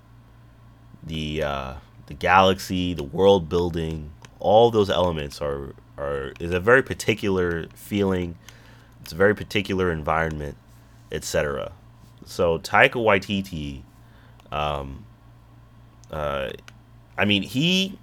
[1.01, 1.73] the uh,
[2.07, 8.35] the galaxy, the world building, all those elements are are is a very particular feeling.
[9.01, 10.57] It's a very particular environment,
[11.11, 11.71] etc.
[12.25, 13.83] So Taika Waititi,
[14.51, 15.04] um,
[16.11, 16.49] uh,
[17.17, 17.97] I mean he,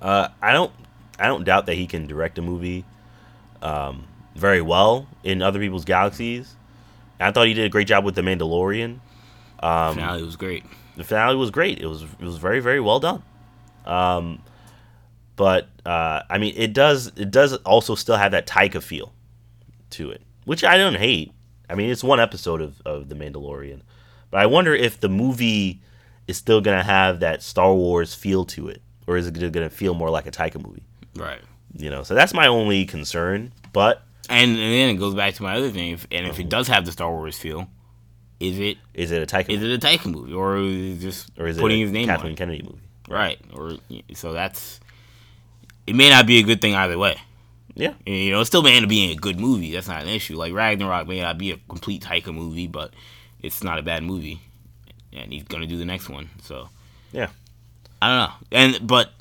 [0.00, 0.72] uh, I don't
[1.18, 2.84] I don't doubt that he can direct a movie,
[3.62, 6.54] um, very well in other people's galaxies.
[7.18, 9.00] I thought he did a great job with The Mandalorian.
[9.62, 10.64] Um, Finale was great.
[10.96, 11.78] the finale was great.
[11.80, 13.22] It was it was very very well done.
[13.84, 14.40] Um,
[15.36, 19.12] but uh, I mean, it does it does also still have that Taika feel
[19.90, 21.32] to it, which I don't hate.
[21.68, 23.82] I mean, it's one episode of of the Mandalorian,
[24.30, 25.82] but I wonder if the movie
[26.30, 29.94] is still gonna have that Star Wars feel to it, or is it gonna feel
[29.94, 30.82] more like a Taika movie?
[31.16, 31.40] Right.
[31.76, 33.52] You know, so that's my only concern.
[33.72, 35.92] But And, and then it goes back to my other thing.
[35.92, 36.48] If, and if it uh-huh.
[36.48, 37.68] does have the Star Wars feel,
[38.38, 41.00] is it is it a Taika is movie, it a Taika movie or is it
[41.00, 42.38] just or is it putting a his name Kathleen on it?
[42.38, 42.80] Kennedy movie?
[43.08, 43.38] Right.
[43.52, 43.76] Or
[44.14, 44.80] so that's
[45.86, 47.16] it may not be a good thing either way.
[47.74, 47.94] Yeah.
[48.06, 49.72] And, you know, it still may end up being a good movie.
[49.72, 50.36] That's not an issue.
[50.36, 52.94] Like Ragnarok may not be a complete Taika movie, but
[53.42, 54.40] it's not a bad movie,
[55.12, 56.30] and he's gonna do the next one.
[56.42, 56.68] So
[57.12, 57.28] Yeah.
[58.02, 58.46] I don't know.
[58.58, 59.12] And but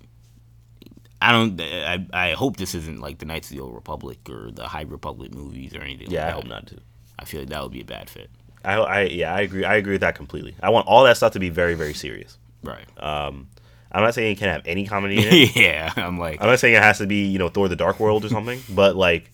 [1.22, 1.60] I don't.
[1.60, 4.84] I, I hope this isn't like the Knights of the Old Republic or the High
[4.84, 6.10] Republic movies or anything.
[6.10, 6.80] Yeah, like I hope not too.
[7.18, 8.30] I feel like that would be a bad fit.
[8.64, 9.66] I, I yeah, I agree.
[9.66, 10.56] I agree with that completely.
[10.64, 12.38] I want all that stuff to be very, very serious.
[12.64, 12.86] Right.
[13.02, 13.50] Um,
[13.92, 15.56] I'm not saying it can't have any comedy in it.
[15.58, 15.92] yeah.
[15.98, 16.40] I'm like.
[16.42, 18.62] I'm not saying it has to be, you know, Thor: The Dark World or something,
[18.70, 19.30] but like,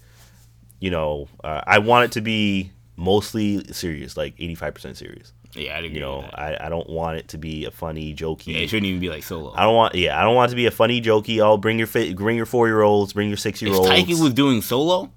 [0.79, 5.33] you know, uh, I want it to be mostly serious, like 85% serious.
[5.55, 6.21] Yeah, I'd agree You know.
[6.33, 8.47] I, I don't want it to be a funny, jokey.
[8.53, 9.53] Yeah, it shouldn't even be like solo.
[9.55, 11.39] I don't want, yeah, I don't want it to be a funny, jokey.
[11.43, 13.87] Oh, bring your fi- bring your four year olds, bring your six year olds.
[13.87, 14.09] If olds.
[14.09, 15.11] Taika was doing solo,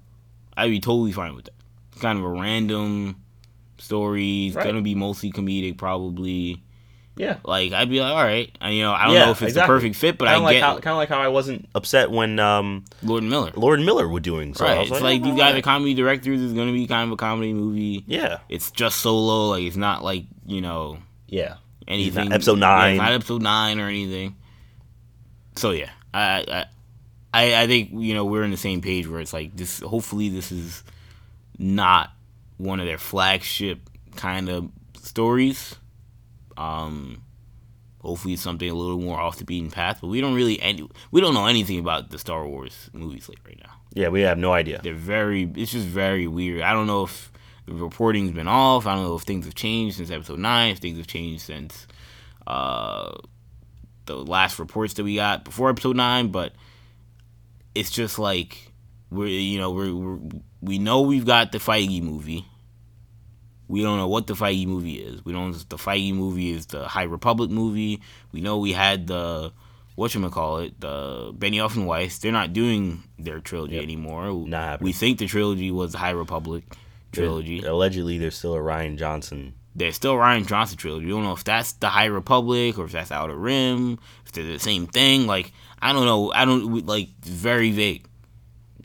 [0.55, 1.53] I'd be totally fine with that.
[1.91, 3.17] It's kind of a random
[3.77, 4.47] story.
[4.47, 4.65] It's Right.
[4.65, 6.63] gonna be mostly comedic, probably.
[7.19, 8.49] Yeah, Like I'd be like, all right.
[8.61, 9.61] And, you know, I don't Yeah, know if it's exactly.
[9.75, 12.09] the perfect fit, but kind I like get kind of like how I wasn't upset
[12.09, 13.51] when um, Lord and Miller.
[13.55, 14.53] Lord and Miller were doing.
[14.53, 14.81] So right.
[14.89, 15.63] It's like oh, these guys are alright.
[15.65, 16.39] comedy directors.
[16.39, 18.05] is gonna be kind of a comedy movie.
[18.07, 19.49] Yeah, It's just solo.
[19.49, 21.55] Like it's not like you know yeah,
[21.89, 22.31] anything.
[22.31, 22.91] episode yeah, nine.
[22.93, 24.37] it's not episode nine or anything.
[25.57, 26.65] So yeah, I, I
[27.33, 29.81] I I think you know we're in the same page where it's like this.
[29.81, 30.83] Hopefully, this is
[31.57, 32.11] not
[32.57, 33.79] one of their flagship
[34.15, 34.69] kind of
[35.01, 35.75] stories.
[36.59, 37.23] Um,
[38.01, 39.99] hopefully, something a little more off the beaten path.
[40.01, 43.39] But we don't really any we don't know anything about the Star Wars movies like
[43.45, 43.73] right now.
[43.93, 44.09] yeah.
[44.09, 44.81] We have no idea.
[44.83, 45.49] They're very.
[45.55, 46.61] It's just very weird.
[46.61, 47.31] I don't know if
[47.65, 48.85] the reporting's been off.
[48.85, 50.71] I don't know if things have changed since episode nine.
[50.71, 51.87] If things have changed since
[52.45, 53.15] uh,
[54.05, 56.27] the last reports that we got before episode nine.
[56.27, 56.53] But
[57.73, 58.73] it's just like
[59.09, 60.19] we're you know we're, we're
[60.61, 62.45] we know we've got the Feige movie.
[63.69, 65.23] We don't know what the Feige movie is.
[65.23, 65.53] We don't.
[65.69, 68.01] The Feige movie is the High Republic movie.
[68.33, 69.53] We know we had the
[69.95, 72.17] what you call it, the Benioff and Weiss.
[72.19, 73.83] They're not doing their trilogy Yep.
[73.83, 74.31] anymore.
[74.47, 74.85] Not happening.
[74.85, 76.63] we think the trilogy was the High Republic
[77.11, 77.59] trilogy.
[77.61, 79.53] Allegedly, there's still a Rian Johnson.
[79.75, 81.05] There's still Rian Johnson trilogy.
[81.05, 83.99] We don't know if that's the High Republic or if that's Outer Rim.
[84.25, 85.27] If they're the same thing.
[85.27, 85.51] Like
[85.81, 86.31] I don't know.
[86.33, 88.05] I don't like very vague.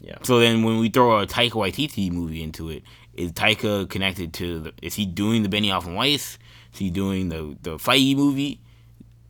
[0.00, 0.18] Yeah.
[0.22, 2.82] So then when we throw a Taika Waititi movie into it,
[3.16, 4.72] is Taika connected to the?
[4.82, 6.38] Is he doing the Benioff and Weiss?
[6.72, 8.60] Is he doing the the Feige movie?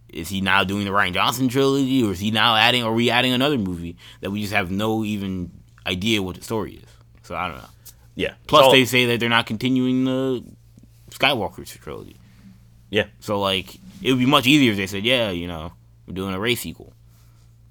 [0.09, 2.83] Is he now doing the Rian Johnson trilogy, or is he now adding?
[2.85, 5.51] Are we adding another movie that we just have no even
[5.87, 6.89] idea what the story is?
[7.23, 7.69] So I don't know.
[8.15, 8.35] Yeah.
[8.47, 10.45] Plus, So- they say that they're not continuing the
[11.11, 12.17] Skywalker trilogy.
[12.91, 13.07] Yeah.
[13.21, 15.73] So like, it would be much easier if they said, "Yeah, you know,
[16.07, 16.93] we're doing a race sequel.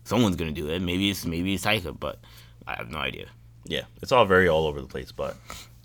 [0.03, 0.81] Someone's gonna do it.
[0.81, 2.19] Maybe it's maybe it's Taika, but
[2.67, 3.27] I have no idea."
[3.65, 5.37] yeah, it's all very all over the place, but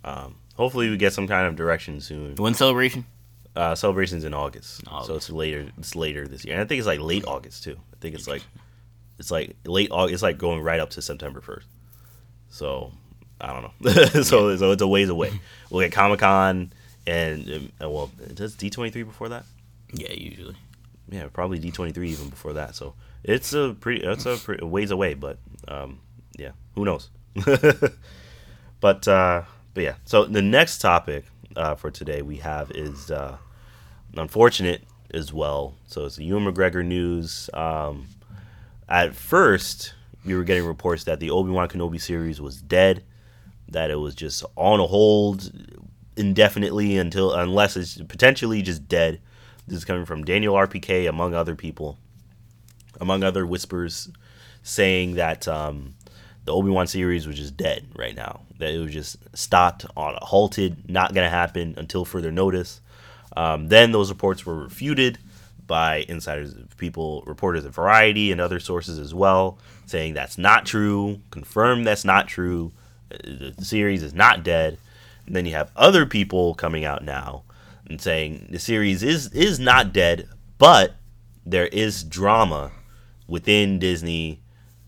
[0.09, 2.37] um, hopefully we get some kind of direction soon.
[2.37, 3.05] When celebration?
[3.55, 5.69] Uh, celebrations in August, so it's later.
[5.79, 7.77] It's later this year, and I think it's like late August too.
[7.93, 8.43] I think it's like
[9.19, 10.15] it's like late August.
[10.15, 11.67] It's like going right up to September first.
[12.51, 12.93] So
[13.41, 13.93] I don't know.
[14.23, 15.41] so so it's a ways away.
[15.71, 16.73] We'll get Comic Con,
[17.07, 19.45] and um, uh, well, does D twenty three before that?
[19.93, 20.57] Yeah, usually.
[21.11, 22.77] Yeah, probably D twenty three even before that.
[22.77, 22.95] So
[23.25, 25.99] it's a pretty it's a pretty, ways away, but um,
[26.39, 27.11] yeah, who knows?
[28.81, 29.43] but uh,
[29.79, 29.95] but yeah.
[30.07, 33.37] So the next topic uh, for today we have is uh,
[34.17, 34.83] unfortunate
[35.15, 35.77] as well.
[35.87, 37.49] So it's the Ewan McGregor news.
[37.55, 38.09] Um,
[38.89, 43.05] at first, we were getting reports that the Obi Wan Kenobi series was dead,
[43.69, 45.53] that it was just on a hold
[46.17, 49.21] indefinitely until unless it's potentially just dead.
[49.69, 51.99] This is coming from Daniel RPK, among other people,
[53.01, 54.11] among other whispers,
[54.65, 55.95] saying that um,
[56.49, 58.41] the Obi Wan series was just dead right now.
[58.59, 62.81] That it was just stopped, on halted, not to happen until further notice.
[63.37, 65.19] Um, then those reports were refuted
[65.67, 71.21] by insiders, people, reporters at Variety and other sources as well, saying that's not true,
[71.31, 72.73] confirmed that's not true.
[73.13, 73.19] uh,
[73.59, 74.79] The series is not dead.
[75.27, 77.43] And then you have other people coming out now
[77.87, 80.95] and saying the series is is not dead, but
[81.45, 82.73] there is drama
[83.27, 84.41] within Disney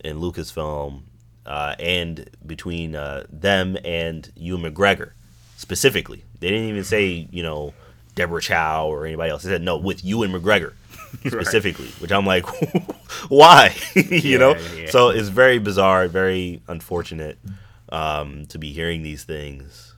[0.03, 1.03] and Lucasfilm
[1.47, 5.13] uh, and between uh, them and Ewan McGregor
[5.57, 6.25] specifically.
[6.41, 7.75] They didn't even say, you know,
[8.15, 9.43] Deborah Chow or anybody else.
[9.43, 10.73] They said, no, with Ewan McGregor
[11.27, 12.47] specifically, which I'm like,
[13.29, 13.75] why?
[13.95, 14.57] you know?
[14.77, 14.91] yeah.
[14.91, 17.39] So it's very bizarre, very unfortunate
[17.91, 19.95] um, to be hearing these things.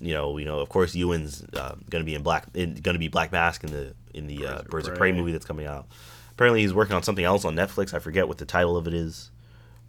[0.00, 0.58] You know, you know.
[0.58, 3.94] Of course, Ewan's uh, gonna be in black, in, gonna be Black Mask in the
[4.12, 4.94] in the uh, Birds of Birds of.
[4.96, 5.86] Prey movie that's coming out.
[6.32, 7.94] Apparently, he's working on something else on Netflix.
[7.94, 9.30] I forget what the title of it is,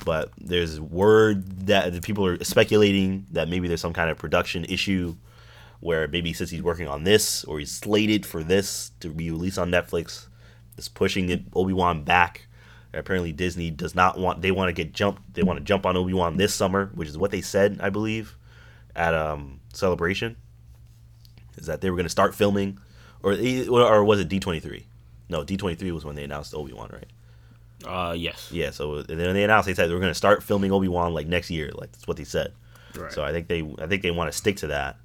[0.03, 5.15] but there's word that people are speculating that maybe there's some kind of production issue
[5.79, 9.57] where maybe since he's working on this or he's slated for this to be released
[9.57, 10.27] on Netflix,
[10.77, 12.47] is pushing it Obi Wan back
[12.95, 14.41] Apparently, Disney does not want.
[14.41, 15.33] They want to get jumped.
[15.33, 17.89] They want to jump on Obi Wan this summer, which is what they said, I
[17.89, 18.37] believe,
[18.95, 20.37] at um celebration.
[21.57, 22.79] Is that they were going to start filming,
[23.21, 23.33] or
[23.69, 24.85] or was it D twenty three?
[25.29, 27.09] No, D twenty three was when they announced Obi Wan, right?
[27.87, 28.49] Uh, yes.
[28.51, 28.71] Yeah.
[28.71, 31.13] So and then they announced they said they were going to start filming Obi Wan
[31.13, 31.71] like next year.
[31.73, 32.53] Like that's what they said.
[32.97, 33.11] Right.
[33.11, 34.97] So I think they I think they want to stick to that.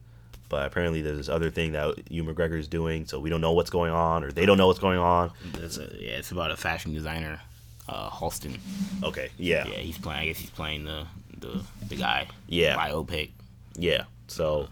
[0.48, 3.52] But apparently there's this other thing that Ewan McGregor is doing, so we don't know
[3.52, 5.30] what's going on, or they don't know what's going on.
[5.54, 7.40] It's a, yeah, it's about a fashion designer,
[7.88, 8.58] uh, Halston.
[9.04, 9.30] Okay.
[9.38, 9.68] Yeah.
[9.68, 10.20] Yeah, he's playing.
[10.20, 11.06] I guess he's playing the
[11.38, 12.26] the, the guy.
[12.48, 12.76] Yeah.
[12.76, 13.30] Biopic.
[13.76, 14.04] Yeah.
[14.26, 14.68] So,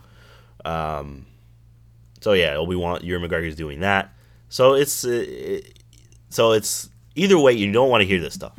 [0.65, 1.27] um,
[2.21, 4.13] so yeah, Obi Wan, Ewan McGregor is doing that.
[4.49, 5.61] So it's uh,
[6.29, 7.53] so it's either way.
[7.53, 8.59] You don't want to hear this stuff.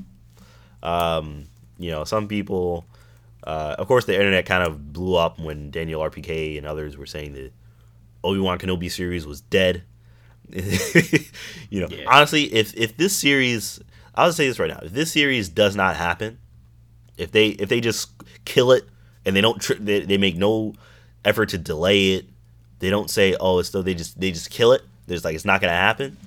[0.83, 1.45] Um,
[1.77, 2.85] you know, some people.
[3.43, 7.05] Uh, of course, the internet kind of blew up when Daniel RPK and others were
[7.05, 7.51] saying the
[8.23, 9.83] Obi Wan Kenobi series was dead.
[10.49, 12.03] you know, Yeah.
[12.07, 13.79] honestly, if if this series,
[14.15, 16.37] I'll say this right now: if this series does not happen,
[17.17, 18.09] if they if they just
[18.45, 18.83] kill it
[19.25, 20.73] and they don't tr- they, they make no
[21.23, 22.25] effort to delay it,
[22.79, 24.81] they don't say oh it's still they just they just kill it.
[25.07, 26.17] There's like it's not gonna happen.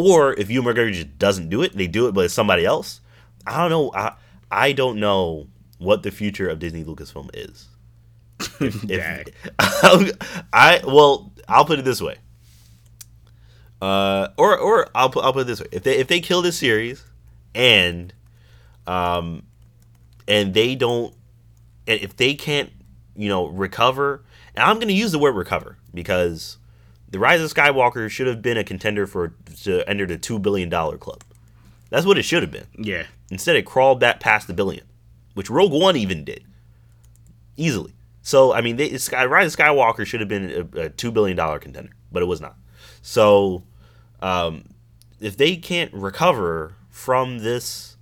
[0.00, 3.00] Or if Ewan McGregor just doesn't do it, they do it, but it's somebody else.
[3.44, 3.90] I don't know.
[3.92, 4.12] I
[4.48, 7.66] I don't know what the future of Disney Lucasfilm is.
[8.60, 9.24] If- Dang.
[10.52, 12.14] I well, I'll put it this way.
[13.82, 16.42] Uh, or or I'll put I'll put it this way: if they if they kill
[16.42, 17.04] this series,
[17.52, 18.12] and
[18.86, 19.42] um,
[20.28, 21.12] and they don't,
[21.88, 22.70] and if they can't,
[23.16, 24.22] you know, recover,
[24.54, 26.57] and I'm going to use the word recover because
[27.10, 30.68] the Rise of Skywalker should have been a contender for to enter the two billion
[30.68, 31.22] dollar club.
[31.90, 32.66] That's what it should have been.
[32.76, 33.04] Yeah.
[33.30, 34.84] Instead, it crawled back past the billion,
[35.34, 36.44] which Rogue One even did
[37.56, 37.94] easily.
[38.22, 41.36] So, I mean, they, Sky, Rise of Skywalker should have been a, a two billion
[41.36, 42.56] dollar contender, but it was not.
[43.00, 43.62] So,
[44.20, 44.64] um,
[45.20, 47.96] if they can't recover from this,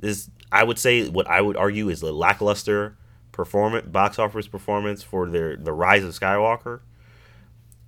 [0.00, 2.96] this I would say what I would argue is a lackluster
[3.32, 6.80] performance, box office performance for their the Rise of Skywalker,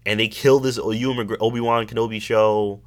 [0.09, 1.05] and they kill this Obi
[1.61, 2.81] Wan Kenobi show.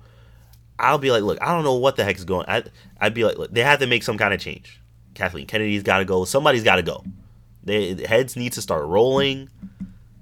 [0.80, 2.46] I'll be like, look, I don't know what the heck is going.
[2.50, 2.64] I
[3.00, 4.82] I'd be like, look, they have to make some kind of change.
[5.14, 6.26] Kathleen Kennedy's got to go.
[6.26, 7.04] Somebody's got to go.
[7.64, 9.50] They the heads need to start rolling.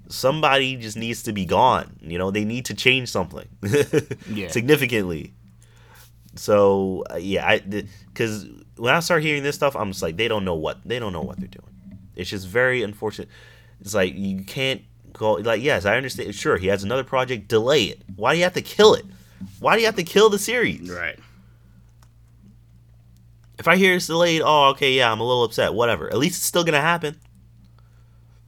[0.10, 1.96] Somebody just needs to be gone.
[2.02, 3.48] You know, they need to change something
[4.30, 4.50] Yeah.
[4.50, 5.34] significantly.
[6.36, 10.28] So uh, yeah, I because when I start hearing this stuff, I'm just like, they
[10.28, 12.00] don't know what they don't know what they're doing.
[12.16, 13.30] It's just very unfortunate.
[13.80, 14.82] It's like you can't
[15.19, 16.34] like yes, I understand.
[16.36, 17.47] Sure, he has another project.
[17.47, 18.01] Delay it.
[18.15, 19.05] Why do you have to kill it?
[19.60, 20.89] Why do you have to kill the series?
[20.89, 21.17] Right.
[23.58, 25.73] If I hear it's delayed, oh okay, yeah, I'm a little upset.
[25.73, 26.08] Whatever.
[26.08, 27.15] At least it's still gonna happen.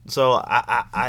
[0.06, 1.08] So I, I, I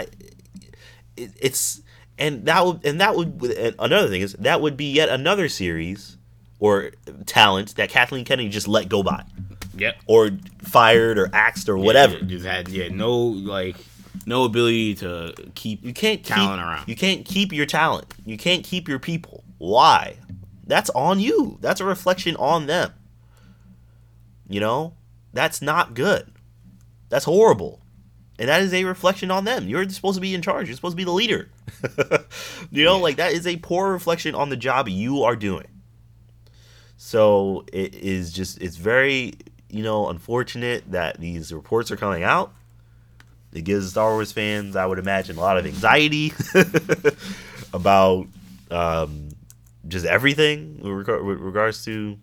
[1.17, 1.81] it, it's
[2.17, 5.47] and that would and that would and another thing is that would be yet another
[5.49, 6.17] series
[6.59, 6.91] or
[7.25, 9.23] talent that Kathleen Kennedy just let go by
[9.75, 9.95] Yep.
[10.05, 10.29] or
[10.61, 12.19] fired or axed or whatever.
[12.19, 13.77] Just had yeah no like
[14.25, 16.87] no ability to keep You can't talent keep, around.
[16.87, 18.13] You can't keep your talent.
[18.25, 19.43] You can't keep your people.
[19.57, 20.17] Why?
[20.65, 21.57] That's on you.
[21.61, 22.93] That's a reflection on them.
[24.47, 24.93] You know?
[25.33, 26.31] That's not good.
[27.09, 27.81] That's horrible.
[28.39, 29.67] And that is a reflection on them.
[29.67, 30.67] You're supposed to be in charge.
[30.67, 31.49] You're supposed to be the leader.
[32.71, 35.67] you know, like that is a poor reflection on the job you are doing.
[36.97, 39.33] So it is just it's very,
[39.69, 42.53] you know, unfortunate that these reports are coming out.
[43.53, 46.33] It gives Star Wars fans, I would imagine, a lot of anxiety
[47.73, 48.27] about
[48.71, 49.29] um,
[49.87, 52.17] just everything with reg- with regards to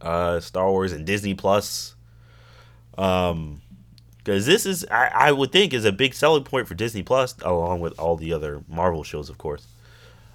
[0.00, 1.94] uh, Star Wars and Disney Plus.
[2.96, 3.62] Um,
[4.18, 7.34] because this is, I, I would think, is a big selling point for Disney Plus,
[7.40, 9.66] along with all the other Marvel shows, of course.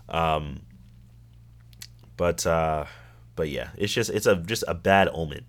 [0.10, 0.62] Um,
[2.18, 2.86] but uh,
[3.36, 5.46] but yeah, it's just it's a just a bad omen.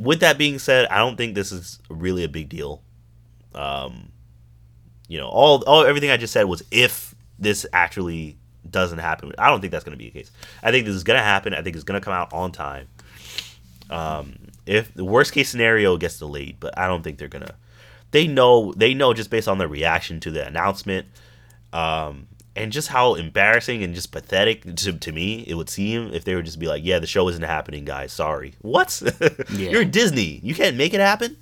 [0.00, 2.82] With that being said, I don't think this is really a big deal.
[3.54, 4.10] Um,
[5.06, 9.32] you know, all all everything I just said was if this actually doesn't happen.
[9.38, 10.30] I don't think that's going to be the case.
[10.62, 11.54] I think this is going to happen.
[11.54, 12.88] I think it's going to come out on time.
[13.90, 17.54] Um, if the worst case scenario gets delayed, but I don't think they're gonna.
[18.12, 21.08] They know they know just based on their reaction to the announcement,
[21.72, 26.24] um, and just how embarrassing and just pathetic to, to me it would seem if
[26.24, 28.12] they would just be like, "Yeah, the show isn't happening, guys.
[28.12, 29.02] Sorry." What?
[29.52, 29.70] Yeah.
[29.70, 30.40] You're Disney.
[30.42, 31.36] You can't make it happen.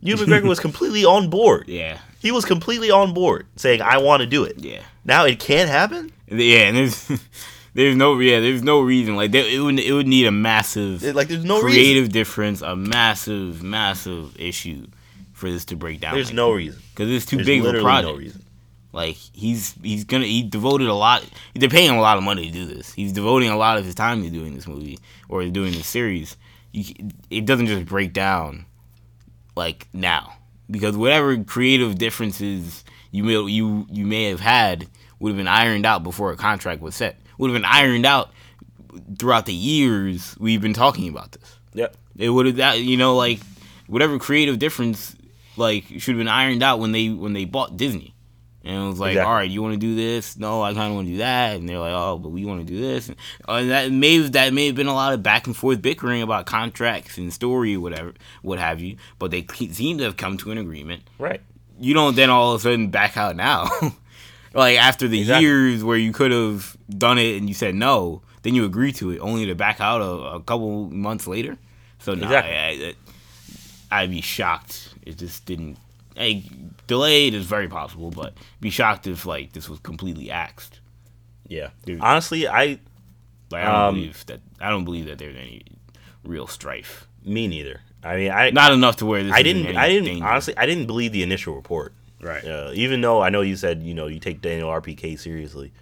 [0.00, 1.68] Ewan McGregor was completely on board.
[1.68, 1.98] Yeah.
[2.20, 4.80] He was completely on board, saying, "I want to do it." Yeah.
[5.04, 6.10] Now it can't happen.
[6.28, 7.10] Yeah, and there's
[7.74, 11.02] there's no yeah, there's no reason like there, it would it would need a massive
[11.02, 12.12] Like, there's no creative reason.
[12.12, 14.86] difference, a massive massive issue
[15.32, 16.14] for this to break down.
[16.14, 16.80] There's no reason.
[16.94, 18.12] because it's too There's big of a project.
[18.12, 18.44] no reason.
[18.92, 21.24] Like he's he's gonna he devoted a lot.
[21.54, 22.92] They're paying him a lot of money to do this.
[22.92, 26.36] He's devoting a lot of his time to doing this movie or doing this series.
[26.72, 28.66] You, it doesn't just break down
[29.56, 30.34] like now
[30.70, 34.88] because whatever creative differences you may you you may have had
[35.20, 37.16] would have been ironed out before a contract was set.
[37.38, 38.32] Would have been ironed out
[39.18, 41.56] throughout the years we've been talking about this.
[41.74, 41.96] Yep.
[42.18, 43.38] It would have that you know like
[43.86, 45.14] whatever creative difference
[45.56, 48.14] like should have been ironed out when they when they bought Disney.
[48.62, 49.28] And it was like, Exactly.
[49.28, 50.36] all right, you want to do this?
[50.36, 51.56] No, I kind of want to do that.
[51.56, 53.08] And they're like, oh, but we want to do this.
[53.08, 53.16] And,
[53.48, 56.20] uh, that may have, that may have been a lot of back and forth bickering
[56.20, 58.96] about contracts and story, whatever, what have you.
[59.18, 61.04] But they seem to have come to an agreement.
[61.18, 61.40] Right.
[61.80, 63.66] You don't then all of a sudden back out now,
[64.54, 65.46] like after the Exactly.
[65.46, 69.10] years where you could have done it and you said no, then you agree to
[69.12, 71.56] it, only to back out a, a couple months later.
[72.00, 72.54] So no, Exactly.
[72.54, 72.94] I,
[73.90, 74.94] I, I'd be shocked.
[75.06, 75.78] It just didn't.
[76.20, 76.44] Hey,
[76.86, 80.80] delayed is very possible, but be shocked if like this was completely axed.
[81.48, 81.70] Yeah.
[82.00, 82.78] Honestly, I
[83.50, 84.40] Like I don't Um, believe that.
[84.60, 85.62] I don't believe that there's any
[86.22, 87.06] real strife.
[87.24, 87.80] me neither.
[88.04, 89.32] I mean, I Not enough to where this.
[89.32, 90.24] I didn't I didn't danger.
[90.26, 91.92] honestly I didn't believe the initial report.
[92.20, 92.44] Right.
[92.44, 95.72] Uh, even though I know you said you know you take Daniel RPK seriously.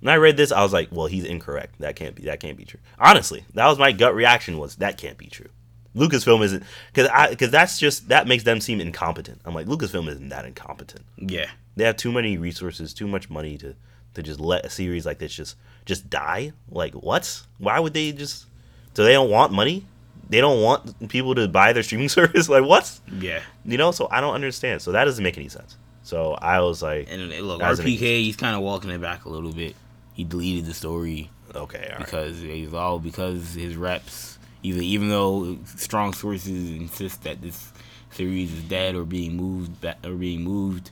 [0.00, 1.80] When I read this, I was like, well, he's incorrect.
[1.80, 2.22] That can't be.
[2.26, 2.78] That can't be true.
[3.00, 4.56] Honestly, that was my gut reaction.
[4.58, 5.48] Was that can't be true?
[5.96, 6.62] Lucasfilm isn't
[6.92, 9.40] because I because that's just that makes them seem incompetent.
[9.44, 11.04] I'm like Lucasfilm isn't that incompetent.
[11.16, 11.48] Yeah.
[11.76, 13.74] They have too many resources, too much money to
[14.14, 16.52] to just let a series like this just just die.
[16.70, 17.42] Like what?
[17.58, 18.46] Why would they just?
[18.94, 19.86] So they don't want money.
[20.28, 22.48] They don't want people to buy their streaming service.
[22.48, 22.98] Like what?
[23.18, 23.40] Yeah.
[23.64, 24.82] You know, so I don't understand.
[24.82, 25.76] So that doesn't make any sense.
[26.02, 29.52] So I was like, And look, RPK, he's kind of walking it back a little
[29.52, 29.76] bit.
[30.14, 32.04] He deleted the story okay, all right.
[32.04, 34.37] because he's all because his reps.
[34.62, 37.72] Either even though strong sources insist that this
[38.10, 40.90] series is dead or being moved back or being moved.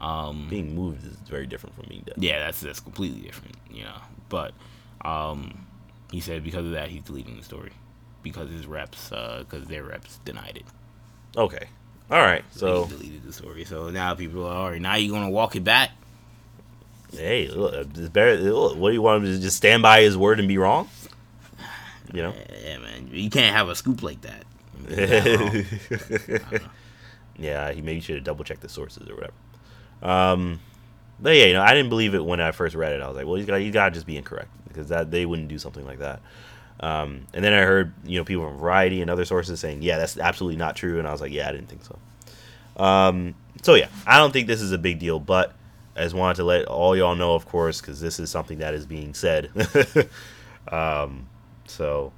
[0.00, 2.16] Um, being moved is very different from being dead.
[2.18, 3.96] yeah, that's that's completely different, you know.
[4.28, 4.52] But
[5.04, 5.66] um,
[6.10, 7.72] he said because of that he's deleting the story
[8.22, 11.38] because his reps, because their reps denied it.
[11.38, 11.66] Okay,
[12.10, 12.44] all right.
[12.50, 13.64] So So he deleted the story.
[13.64, 14.80] So now people are all right.
[14.80, 15.90] Now you're gonna walk it back.
[17.12, 18.36] hey, look, it's better.
[18.36, 20.88] look, What do you want him to just stand by his word and be wrong?
[22.14, 22.34] You know.
[22.64, 24.44] Yeah, man, you can't have a scoop like that.
[27.36, 29.32] yeah, he maybe should have double checked the sources or whatever.
[30.02, 30.60] Um,
[31.20, 33.00] but yeah, you know, I didn't believe it when I first read it.
[33.00, 35.26] I was like, well, he's got he's got to just be incorrect because that they
[35.26, 36.20] wouldn't do something like that.
[36.80, 39.98] Um, and then I heard you know people from Variety and other sources saying, yeah,
[39.98, 41.98] that's absolutely not true, and I was like, yeah, I didn't think so.
[42.82, 45.54] Um, so yeah, I don't think this is a big deal, but
[45.96, 48.74] I just wanted to let all y'all know, of course, because this is something that
[48.74, 49.50] is being said.
[50.68, 51.26] um,
[51.66, 52.12] so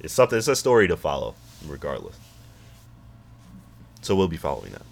[0.00, 0.38] it's something.
[0.38, 1.34] It's a story to follow,
[1.66, 2.16] regardless.
[4.02, 4.82] So we'll be following that.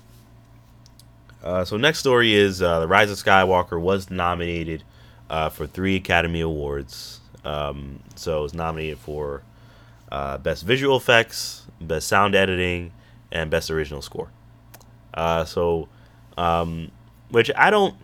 [1.42, 4.82] Uh, so next story is uh, the Rise of Skywalker was nominated
[5.28, 7.20] uh, for three Academy Awards.
[7.44, 9.42] Um, so it was nominated for
[10.12, 12.92] uh, best visual effects, best sound editing,
[13.32, 14.28] and best original score.
[15.14, 15.88] Uh, so,
[16.36, 16.90] um,
[17.30, 17.94] which I don't,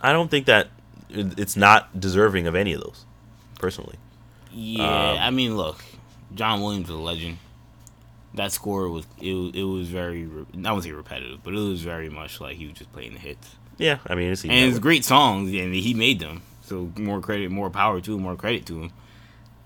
[0.00, 0.68] I don't think that
[1.10, 3.04] it's not deserving of any of those,
[3.58, 3.96] personally.
[4.54, 5.82] Yeah, Um, I mean, look,
[6.34, 7.38] John Williams is a legend.
[8.34, 9.32] That score was it.
[9.34, 10.22] was- It was very.
[10.24, 10.26] I
[10.72, 13.56] wouldn't say repetitive, but it was very much like he was just playing the hits.
[13.78, 16.42] Yeah, I mean, it's And it's great songs, and he made them.
[16.64, 18.90] So more credit, more power to him, more credit to him.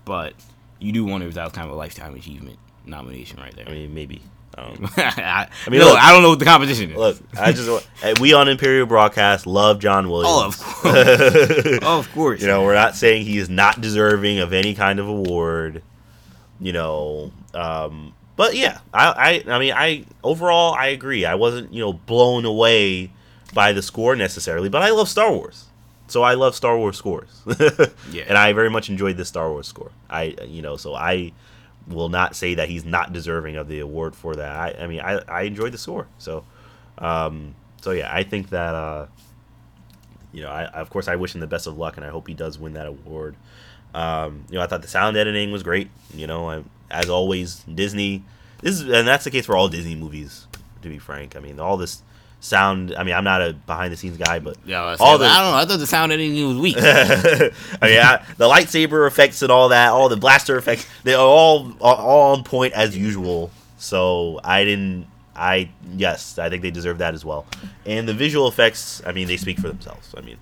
[0.05, 0.33] But
[0.79, 3.67] you do wonder if that was kind of a lifetime achievement nomination right there.
[3.67, 4.21] I mean, maybe.
[4.57, 4.83] I don't.
[4.97, 6.97] I, I mean, look, look- I don't know what the competition is.
[6.97, 7.87] Look, I just
[8.19, 10.31] we on Imperial Broadcast love John Williams.
[10.33, 12.41] oh, of course, of course.
[12.41, 15.83] you know, we're not saying he is not deserving of any kind of award.
[16.59, 21.23] You know, um, but yeah, I, I, I mean, I overall I agree.
[21.25, 23.11] I wasn't you know blown away
[23.53, 25.65] by the score necessarily, but I love Star Wars,
[26.07, 27.41] so I love Star Wars scores.
[28.11, 28.23] Yeah.
[28.27, 29.91] and I very much enjoyed this Star Wars score.
[30.09, 31.31] I, you know, so I
[31.87, 34.51] will not say that he's not deserving of the award for that.
[34.51, 36.45] I, I mean, I, I enjoyed the score, so,
[36.97, 39.07] um, so yeah, I think that, uh,
[40.33, 42.27] you know, I of course I wish him the best of luck, and I hope
[42.27, 43.35] he does win that award.
[43.93, 45.89] Um, you know, I thought the sound editing was great.
[46.13, 48.23] You know, I, as always, Disney.
[48.61, 50.47] This is, and that's the case for all Disney movies.
[50.83, 52.03] To be frank, I mean, all this
[52.39, 52.93] sound.
[52.95, 55.41] I mean, I'm not a behind the scenes guy, but Yeah, I, all the- I
[55.41, 55.57] don't know.
[55.57, 56.75] I thought the sound editing was weak.
[56.79, 61.25] I mean, I, the lightsaber effects and all that, all the blaster effects, they are
[61.25, 63.51] all are all on point as usual.
[63.77, 65.07] So I didn't.
[65.35, 67.45] I yes, I think they deserve that as well.
[67.85, 70.15] And the visual effects, I mean, they speak for themselves.
[70.17, 70.37] I mean,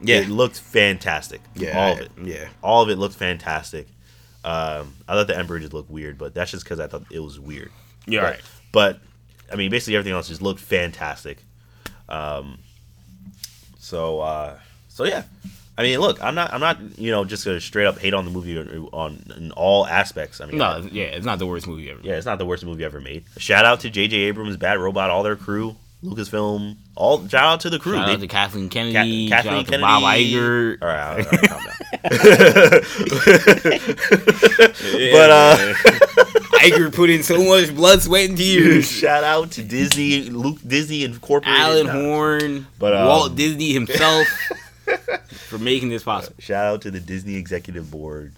[0.00, 1.40] yeah, it looked fantastic.
[1.54, 2.10] Yeah, all of it.
[2.22, 2.48] Yeah.
[2.62, 3.86] All of it looked fantastic.
[4.44, 7.20] Um, I thought the Emperor just looked weird, but that's just because I thought it
[7.20, 7.70] was weird.
[8.08, 8.40] Yeah, but, right.
[8.72, 9.00] But
[9.52, 11.38] I mean, basically everything else just looked fantastic.
[12.08, 12.58] Um,
[13.78, 15.22] So uh, so yeah.
[15.78, 18.24] I mean, look, I'm not I'm not you know just gonna straight up hate on
[18.26, 20.40] the movie on, on in all aspects.
[20.40, 22.00] I mean, No, yeah, it's not the worst movie ever.
[22.02, 23.24] yeah, it's not the worst movie ever made.
[23.38, 24.16] Shout out to J.J.
[24.16, 27.94] Abrams, Bad Robot, all their crew, Lucasfilm, all shout out to the crew.
[27.94, 29.28] Shout They- out to Kathleen Ka- Kennedy.
[29.30, 30.76] Kathleen shout out to Kennedy, Bob Iger.
[30.82, 31.72] All right, all right, calm down.
[35.12, 35.56] but uh,
[36.62, 38.90] Iger put in so much blood, sweat, and tears.
[38.90, 41.86] shout out to Disney, Luke Disney Incorporated, Alan.
[41.88, 44.26] Horn, But, um, Walt Disney himself
[45.48, 46.36] for making this possible.
[46.38, 48.32] Shout out to the Disney Executive Board.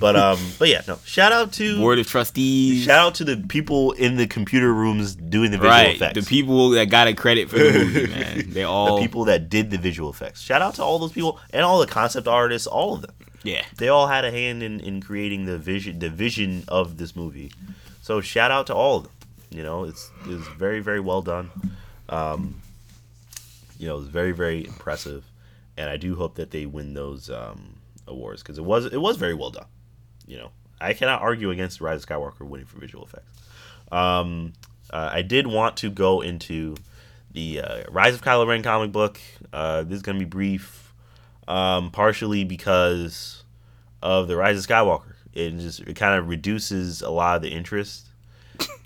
[0.00, 0.98] but um, but yeah, no.
[1.04, 2.82] Shout out to Board of Trustees.
[2.82, 6.18] shout out to the people in the computer rooms doing the visual right, effects.
[6.18, 8.44] the people that got a credit for the movie, man.
[8.56, 10.40] They all, the people that did the visual effects.
[10.40, 13.14] Shout out to all those people and all the concept artists, all of them.
[13.42, 13.64] Yeah.
[13.76, 17.52] They all had a hand in, in creating the vision the vision of this movie.
[18.02, 19.12] So shout out to all of them.
[19.50, 21.50] You know, it's it was very very well done.
[22.08, 22.60] Um,
[23.78, 25.24] you know, it was very very impressive,
[25.76, 27.76] and I do hope that they win those um,
[28.06, 29.66] awards because it was it was very well done.
[30.26, 33.32] You know, I cannot argue against Rise of Skywalker winning for visual effects.
[33.92, 34.54] Um,
[34.90, 36.76] uh, I did want to go into
[37.32, 39.20] the uh, Rise of Kylo Ren comic book.
[39.52, 40.85] Uh, this is gonna be brief,
[41.48, 43.42] um, partially because
[44.02, 45.14] of the Rise of Skywalker.
[45.32, 48.06] It just it kind of reduces a lot of the interest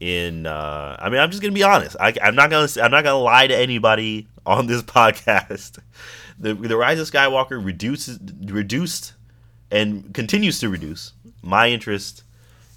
[0.00, 0.46] in.
[0.46, 1.96] Uh, I mean, I'm just gonna be honest.
[2.00, 5.78] I, I'm not gonna I'm not gonna lie to anybody on this podcast.
[6.38, 9.14] The the Rise of Skywalker reduces reduced
[9.70, 12.24] and continues to reduce my interest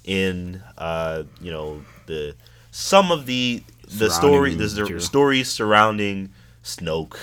[0.04, 2.36] in uh, you know the
[2.70, 6.32] some of the the story the, the stories surrounding
[6.62, 7.18] Snoke,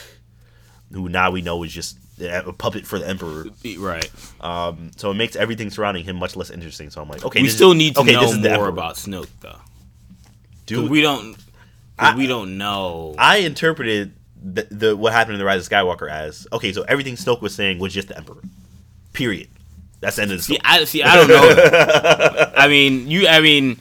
[0.91, 3.45] who now we know is just a puppet for the Emperor.
[3.78, 4.09] Right.
[4.39, 6.89] Um, so it makes everything surrounding him much less interesting.
[6.89, 8.49] So I'm like, okay, we this is- still need to okay, know this is the
[8.55, 9.59] more about Snoke, though.
[10.65, 11.36] Dude, we don't.
[11.99, 13.15] I- we don't know.
[13.17, 14.13] I interpreted
[14.43, 16.74] the, the what happened in the Rise of Skywalker as okay.
[16.74, 18.41] So everything Snoke was saying was just the Emperor.
[19.13, 19.49] Period.
[19.99, 20.65] That's the end of the see, story.
[20.65, 21.03] I see.
[21.03, 22.51] I don't know.
[22.55, 23.28] I mean, you.
[23.28, 23.80] I mean,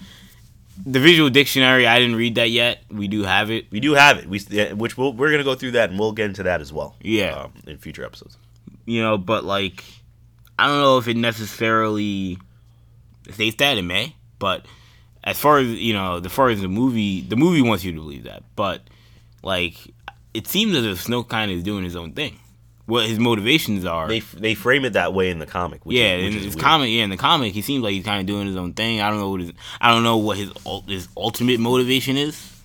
[0.84, 1.86] the visual dictionary.
[1.86, 2.82] I didn't read that yet.
[2.90, 3.70] We do have it.
[3.70, 4.26] we do have it.
[4.26, 4.40] We
[4.74, 6.96] which we'll, we're gonna go through that and we'll get into that as well.
[7.00, 7.44] Yeah.
[7.44, 8.36] um, in future episodes.
[8.86, 9.84] You know, but like,
[10.58, 12.38] I don't know if it necessarily
[13.30, 14.66] states that it may, but
[15.22, 17.98] as far as you know, as far as the movie, the movie wants you to
[17.98, 18.82] believe that, but
[19.42, 19.76] like,
[20.34, 22.39] it seems as if Snoke kind of is doing his own thing.
[22.90, 24.08] What his motivations are.
[24.08, 25.86] They they frame it that way in the comic.
[25.86, 28.20] Which yeah, is, in his comic, yeah, in the comic, he seems like he's kind
[28.20, 29.00] of doing his own thing.
[29.00, 30.50] I don't know what his, I don't know what his
[30.86, 32.60] his ultimate motivation is,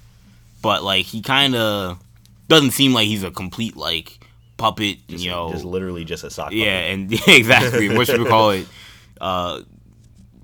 [0.61, 1.99] but like he kind of
[2.47, 4.19] doesn't seem like he's a complete like
[4.57, 5.51] puppet, Just, you know.
[5.51, 6.51] just literally just a sock.
[6.51, 6.91] yeah, puppet.
[6.93, 8.67] and exactly what should we call it?
[9.21, 9.61] Uh,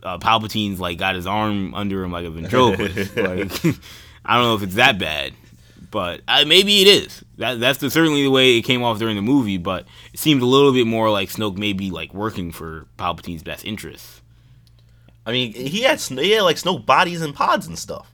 [0.02, 3.18] uh, Palpatine's like got his arm under him like a ventriloquist.
[3.18, 3.52] like
[4.26, 5.34] I don't know if it's that bad,
[5.92, 7.24] but uh, maybe it is.
[7.38, 9.58] That that's the, certainly the way it came off during the movie.
[9.58, 13.44] But it seemed a little bit more like Snoke may be like working for Palpatine's
[13.44, 14.22] best interests.
[15.26, 18.12] I mean, he had he had like Snoke bodies and pods and stuff.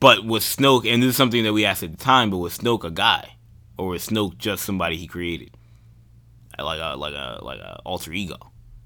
[0.00, 2.58] But was Snoke, and this is something that we asked at the time, but was
[2.58, 3.36] Snoke a guy,
[3.78, 5.50] or was Snoke just somebody he created,
[6.58, 8.38] like a like a like a alter ego?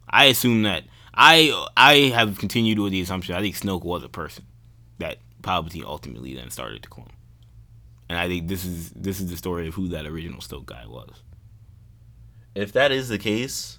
[0.09, 0.85] I assume that
[1.15, 4.45] I I have continued with the assumption I think Snoke was a person
[4.99, 7.11] that Palpatine ultimately then started to clone,
[8.15, 10.85] and I think this is this is the story of who that original Snoke guy
[10.87, 11.23] was,
[12.55, 13.79] If that is the case,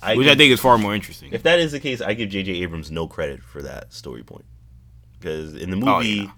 [0.00, 1.32] I which give- I think is far more interesting.
[1.32, 2.52] If that is the case, I give J.J.
[2.62, 4.44] Abrams no credit for that story point
[5.18, 6.32] because in the oh, movie, Oh,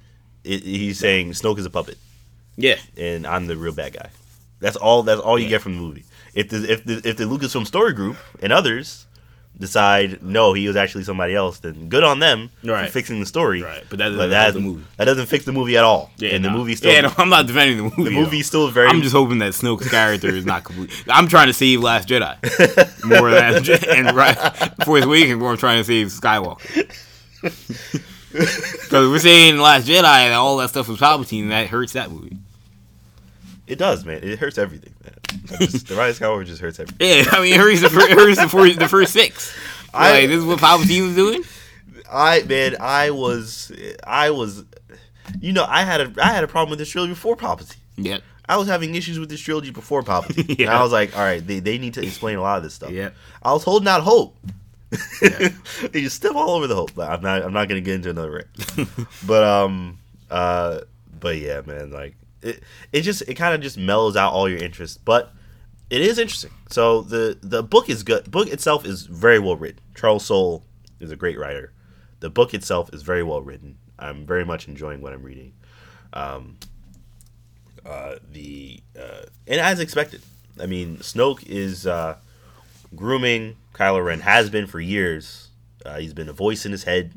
[0.45, 0.55] yeah.
[0.55, 1.99] it, he's saying Snoke is a puppet
[2.57, 4.11] yeah, and I'm the real bad guy.
[4.61, 5.03] That's all.
[5.05, 5.51] That's all you Yeah.
[5.51, 6.05] get from the movie.
[6.35, 9.07] If the if the if the Lucasfilm story group and others
[9.61, 12.87] decide no, he was actually somebody else, then good on them Right.
[12.87, 13.61] for fixing the story.
[13.63, 14.85] right, but that doesn't But that the movie.
[14.97, 16.11] that doesn't fix the movie at all.
[16.19, 18.05] Yeah, and the movie still Yeah, no, I'm not defending the movie.
[18.05, 18.11] the though.
[18.23, 18.89] movie still very.
[18.89, 20.91] I'm just hoping that Snoke's character is not complete.
[21.09, 22.37] I'm trying to save Last Jedi
[23.05, 24.37] more than and right
[24.85, 25.41] Force Awakens.
[25.43, 26.89] Where I'm trying to save Skywalker.
[28.31, 32.11] Because we're saying Last Jedi and all that stuff was Palpatine, and that hurts that
[32.11, 32.37] movie.
[33.67, 34.21] it does, man.
[34.23, 34.93] It hurts everything,
[35.59, 37.07] just- the Rise of Skywalker just hurts everything.
[37.25, 39.57] Yeah, I mean, it hurts the, fir- hurts the, first, the first six.
[39.95, 41.43] I- like, this is what Palpatine was doing.
[42.11, 43.71] I man, I was,
[44.07, 44.65] I was,
[45.41, 47.77] you know, I had a, I had a problem with this trilogy before Palpatine.
[47.97, 48.19] Yeah.
[48.49, 50.49] I was having issues with this trilogy before Palpatine.
[50.49, 50.79] And Yeah.
[50.79, 52.91] I was like, all right, they, they need to explain a lot of this stuff.
[52.93, 53.11] Yeah.
[53.43, 54.37] I was holding out hope.
[55.21, 57.43] they just step all over the hope, but I'm not.
[57.43, 58.89] I'm not gonna get into another rant.
[59.27, 59.99] but um,
[60.31, 60.81] uh,
[61.21, 62.63] but yeah, man, like it.
[62.93, 65.33] It just it kind of just mellows out all your interest, but
[65.91, 66.53] it is interesting.
[66.71, 68.31] So the the book is good.
[68.31, 69.81] book itself is very well written.
[69.95, 70.65] Charles Soule
[71.01, 71.73] is a great writer.
[72.21, 73.79] The book itself is very well written.
[73.99, 75.53] I'm very much enjoying what I'm reading.
[76.13, 76.59] Um,
[77.85, 80.23] uh, the uh, and as expected.
[80.61, 82.17] I mean, Snoke is uh,
[82.95, 84.21] grooming Kylo Ren.
[84.21, 85.49] Has been for years.
[85.87, 87.13] Uh, he's been a voice in his head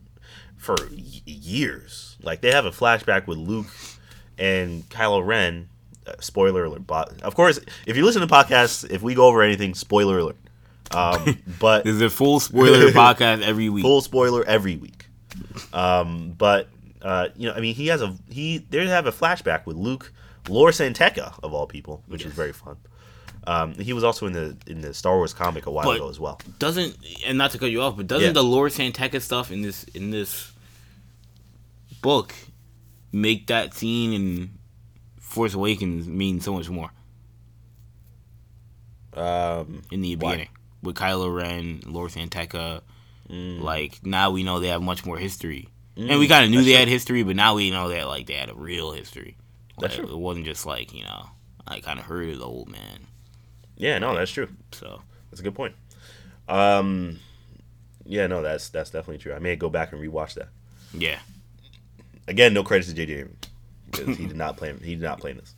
[0.57, 2.17] for y- years.
[2.21, 3.67] Like they have a flashback with Luke
[4.41, 5.69] and Kylo Ren.
[6.07, 6.87] Uh, spoiler alert!
[6.87, 10.37] But of course, if you listen to podcasts, if we go over anything, spoiler alert.
[10.89, 13.83] Um, but There's a full spoiler podcast every week.
[13.83, 15.05] full spoiler every week.
[15.73, 16.69] Um, but
[17.03, 18.57] uh, you know, I mean, he has a he.
[18.57, 20.11] They have a flashback with Luke,
[20.49, 22.77] Lor San Tekka of all people, which is very fun.
[23.47, 26.09] Um, he was also in the in the Star Wars comic a while But- ago
[26.09, 26.39] as well.
[26.59, 28.33] doesn't and not to cut you off, but doesn't Yeah.
[28.33, 30.51] the Lord Santeca stuff in this in this
[32.01, 32.33] book
[33.11, 34.51] make that scene in
[35.19, 36.91] Force Awakens mean so much more
[39.13, 40.31] Um, in the Why?
[40.31, 40.49] beginning
[40.81, 42.81] with Kylo Ren, Lord San Tekka?
[43.29, 43.61] Mm.
[43.61, 46.71] Like now we know they have much more history, and we kind of knew they
[46.71, 46.79] true.
[46.79, 49.37] had history, but now we know that like they had a real history.
[49.79, 50.13] That's Like, true.
[50.13, 51.27] It wasn't just like you know
[51.67, 53.07] I kind of heard of the old man.
[53.77, 54.49] yeah, no, that's true.
[54.71, 55.75] So That's a good point.
[56.49, 57.19] Um,
[58.05, 59.33] yeah, no, that's that's definitely true.
[59.33, 60.49] I may go back and rewatch that.
[60.93, 61.19] yeah,
[62.31, 63.27] Again, no credits to JJ
[63.91, 64.73] because he did not play.
[64.81, 65.53] He did not play in this.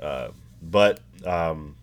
[0.00, 0.28] Uh,
[0.60, 1.76] but um,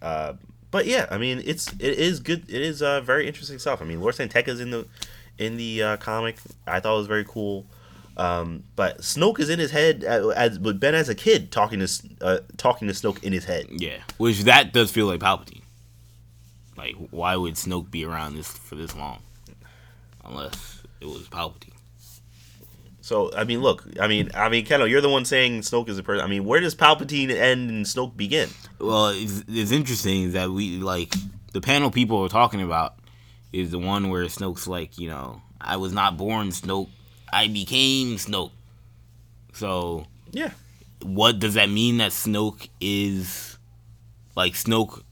[0.00, 0.34] uh,
[0.70, 2.48] but yeah, I mean, it's it is good.
[2.48, 3.82] It is uh, very interesting stuff.
[3.82, 4.86] I mean, Lord San Tekka's in the
[5.38, 6.36] in the uh, comic.
[6.66, 7.66] I thought it was very cool.
[8.16, 11.88] Um, but Snoke is in his head as but Ben as a kid talking to
[12.20, 13.66] uh, talking to Snoke in his head.
[13.70, 15.62] yeah, which that does feel like Palpatine.
[16.76, 19.20] Like, why would Snoke be around this for this long?
[20.24, 21.73] Unless it was Palpatine.
[23.04, 25.98] So I mean, look, I mean, I mean, Kendall, you're the one saying Snoke is
[25.98, 26.24] a person.
[26.24, 28.48] I mean, where does Palpatine end and Snoke begin?
[28.78, 31.14] Well, it's, it's interesting that we like
[31.52, 32.94] the panel people are talking about
[33.52, 36.88] is the one where Snoke's like, you know, I was not born Snoke,
[37.30, 38.52] I became Snoke.
[39.52, 40.52] So, Yeah,
[41.02, 43.58] what does that mean that Snoke is
[44.34, 45.02] like Snoke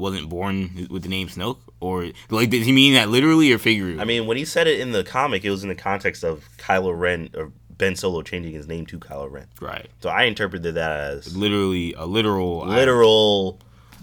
[0.00, 4.00] wasn't born with the name Snoke, or like does he mean that literally or figuratively?
[4.02, 6.48] I mean, when he said it in the comic, it was in the context of
[6.58, 9.46] Kylo Ren or Ben Solo changing his name to Kylo Ren.
[9.60, 13.60] right, So I interpreted that as literally a literal literal.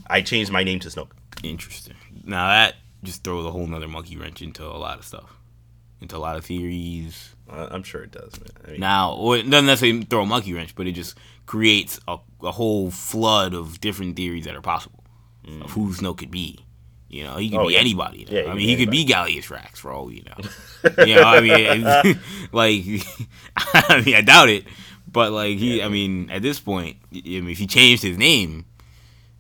[0.09, 1.11] I changed my name to Snoke.
[1.43, 1.95] Interesting.
[2.23, 5.37] Now that just throws a whole nother monkey wrench into a lot of stuff,
[6.01, 7.35] into a lot of theories.
[7.49, 8.49] I'm sure it does, man.
[8.65, 11.97] I mean, Now, or it doesn't necessarily throw a monkey wrench, but it just creates
[12.07, 14.96] a, a whole flood of different theories that are possible
[15.61, 16.59] of who Snoke could be.
[17.09, 17.79] You know, he could Oh, be yeah.
[17.79, 18.25] anybody.
[18.29, 20.49] Yeah, I mean, he could be Gallius Rax for all we know.
[21.05, 22.19] you know, I mean,
[22.51, 22.83] like,
[23.57, 24.65] I mean, I doubt it,
[25.09, 28.65] but like, he, I mean, at this point, I mean, if he changed his name,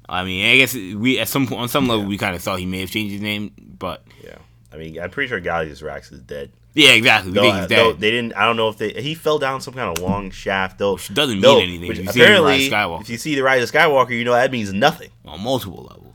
[0.07, 2.59] I mean, I guess we at some point, on some level, we kind of thought
[2.59, 4.37] he may have changed his name, but yeah.
[4.77, 6.51] I mean, I'm pretty sure Gallius Rax is dead.
[6.75, 7.31] yeah, exactly.
[7.31, 7.99] Though, think he's though dead.
[7.99, 8.33] they didn't.
[8.33, 8.91] I don't know if they.
[8.93, 10.93] He fell down some kind of long shaft, though.
[10.93, 11.87] Which doesn't mean anything.
[11.87, 13.01] which If you see the apparently, Rise of Skywalker.
[13.01, 15.09] if you see the rise of Skywalker, you know that means nothing.
[15.25, 16.13] on multiple levels.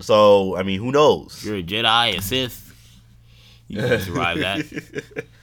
[0.00, 1.40] So I mean, who knows?
[1.44, 2.74] You're a Jedi, a Sith,
[3.68, 5.24] you can survive that.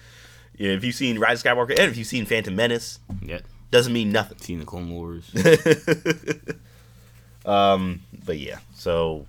[0.60, 3.94] Yeah, if you've seen Rise of Skywalker and if you've seen Phantom Menace, Yeah, doesn't
[3.94, 4.40] mean nothing.
[4.40, 5.30] seen the Clone Wars.
[7.46, 9.28] um, but yeah, so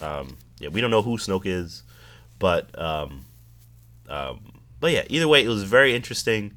[0.00, 1.82] um, yeah, we don't know who Snoke is,
[2.42, 3.24] but um,
[4.08, 4.40] um,
[4.80, 6.56] but yeah, either way, it was very interesting.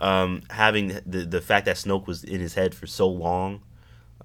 [0.00, 3.60] Um, having the the fact that Snoke was in his head for so long,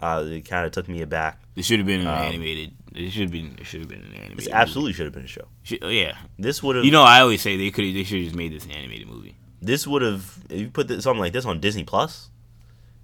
[0.02, 1.42] uh, it kind of took me aback.
[1.56, 2.72] It should have been an Um, animated.
[2.96, 3.58] It should have been.
[3.60, 4.38] It should have been an animated.
[4.38, 4.52] Movie.
[4.52, 5.48] absolutely should have been a show.
[5.64, 6.18] Should- oh, yeah.
[6.40, 6.86] This would have.
[6.86, 7.84] You know, I always say they could.
[7.86, 9.36] They should have just made this an animated movie.
[9.62, 10.24] this would have.
[10.50, 12.30] If you put this, something like this on Disney Plus,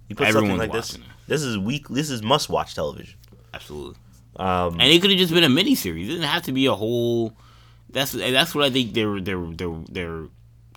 [0.10, 0.96] you put something like this.
[0.96, 1.02] it.
[1.28, 1.88] This is week.
[1.90, 3.16] This is must watch television.
[3.54, 3.96] Absolutely.
[4.38, 6.08] Um, And it could have just been a mini series.
[6.08, 7.34] It didn't have to be a whole.
[7.90, 10.24] That's and that's what I think they're they're they're they're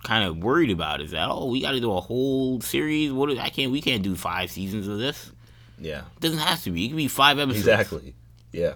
[0.03, 3.11] kind of worried about is that oh we got to do a whole series.
[3.11, 5.31] What is- I can't we can't do five seasons of this.
[5.79, 5.99] yeah.
[6.15, 6.85] It doesn't have to be.
[6.85, 7.67] It could be five episodes.
[7.67, 8.13] Exactly.
[8.51, 8.75] Yeah.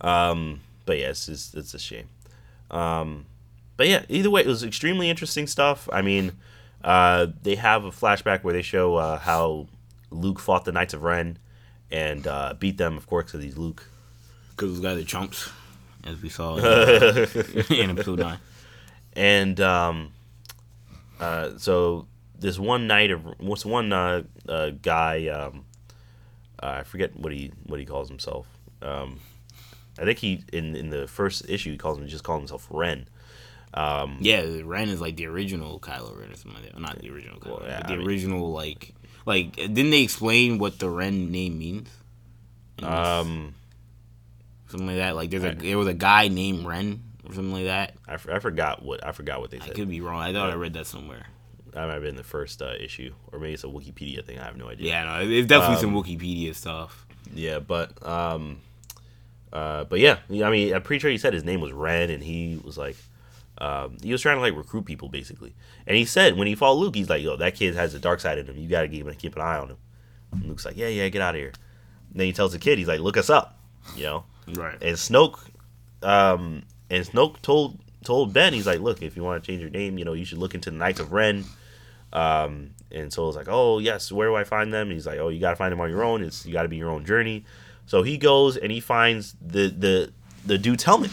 [0.00, 2.08] Um, but yeah, it's just, it's a shame.
[2.70, 3.26] Um,
[3.76, 5.88] but yeah, either way, it was extremely interesting stuff.
[5.92, 6.32] I mean,
[6.84, 9.66] uh, they have a flashback where they show uh, how
[10.10, 11.38] Luke fought the Knights of Ren
[11.90, 13.88] and uh, beat them, of course, because he's Luke.
[14.50, 15.50] because those guys are chumps,
[16.04, 17.26] as we saw in, uh,
[17.70, 18.38] in episode nine.
[19.14, 20.12] and um,
[21.20, 22.06] uh, so
[22.38, 25.64] this one night of what's one uh, uh, guy um,
[26.62, 28.46] uh, I forget what he what he calls himself.
[28.82, 29.20] Um,
[29.98, 33.08] I think he in in the first issue he calls him just calls himself Ren.
[33.74, 36.80] Um, Yeah, Ren is like the original Kylo Ren or something like that.
[36.80, 38.94] Not the original Kylo Well, yeah, the I mean- original like
[39.26, 41.88] like didn't they explain what the Ren name means?
[42.82, 43.54] Um,
[44.68, 45.16] something like that.
[45.16, 47.94] Like there's a there was a guy named Ren or something like that.
[48.06, 49.70] I, f- I forgot what I forgot what they said.
[49.70, 50.20] I could be wrong.
[50.22, 51.26] I thought I read that somewhere.
[51.72, 54.38] That might have been the first uh, issue, or maybe it's a Wikipedia thing.
[54.38, 54.88] I have no idea.
[54.88, 57.06] Yeah, no, it's definitely some Um, Wikipedia stuff.
[57.34, 58.60] Yeah, but um,
[59.52, 62.22] uh, but yeah, I mean, I'm pretty sure he said his name was Ren, and
[62.22, 62.96] he was like,
[63.58, 65.54] um, he was trying to like recruit people basically.
[65.86, 68.20] And he said when he fought Luke, he's like, yo, that kid has a dark
[68.20, 68.56] side in him.
[68.56, 69.76] You gotta keep keep an eye on him.
[70.32, 71.52] And Luke's like, yeah, yeah, get out of here.
[72.12, 73.58] And then he tells the kid, he's like, look us up,
[73.96, 74.24] you know.
[74.54, 74.78] Right.
[74.82, 75.38] And Snoke,
[76.02, 79.70] um, and Snoke told told Ben, he's like, look, if you want to change your
[79.70, 81.44] name, you know, you should look into the Knights of Ren.
[82.12, 84.88] Um, and so it's like, oh yes, where do I find them?
[84.88, 86.22] And he's like, oh, you gotta find them on your own.
[86.22, 87.44] It's you gotta be your own journey.
[87.86, 90.12] So he goes and he finds the the
[90.46, 91.10] the dude's helmet.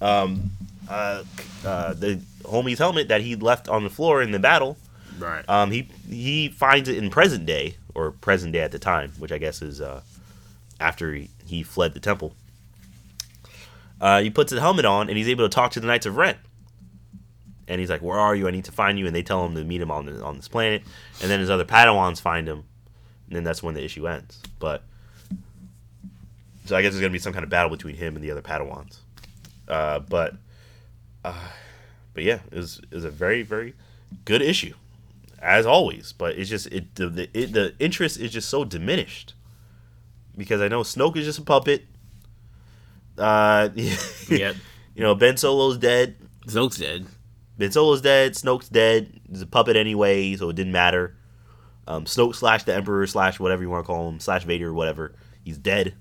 [0.00, 0.50] Um,
[0.88, 1.24] uh,
[1.64, 4.76] uh, the homie's helmet that he left on the floor in the battle.
[5.18, 5.46] Right.
[5.48, 9.32] Um, he he finds it in present day or present day at the time, which
[9.32, 10.02] I guess is uh,
[10.80, 12.34] after he, he fled the temple.
[14.00, 16.16] Uh, he puts the helmet on and he's able to talk to the Knights of
[16.16, 16.36] Ren.
[17.68, 18.46] And he's like, "Where are you?
[18.46, 20.36] I need to find you." And they tell him to meet him on the, on
[20.36, 20.82] this planet.
[21.20, 22.64] And then his other Padawans find him,
[23.26, 24.40] and then that's when the issue ends.
[24.60, 24.84] But
[26.64, 28.42] so I guess there's gonna be some kind of battle between him and the other
[28.42, 28.98] Padawans.
[29.66, 30.34] Uh, but
[31.24, 31.48] uh,
[32.14, 33.74] but yeah, it was it was a very very
[34.24, 34.74] good issue
[35.40, 36.12] as always.
[36.12, 39.34] But it's just it the the, it, the interest is just so diminished
[40.36, 41.86] because I know Snoke is just a puppet.
[43.18, 43.68] Uh,
[44.28, 44.56] Yep.
[44.94, 46.16] you know Ben Solo's dead.
[46.46, 47.06] Snoke's dead.
[47.58, 48.34] Ben Solo's dead.
[48.34, 49.20] Snoke's dead.
[49.28, 51.16] He's a puppet anyway, so it didn't matter.
[51.88, 55.14] Um, Snoke slash the Emperor slash whatever you want to call him slash Vader whatever.
[55.44, 55.94] He's dead.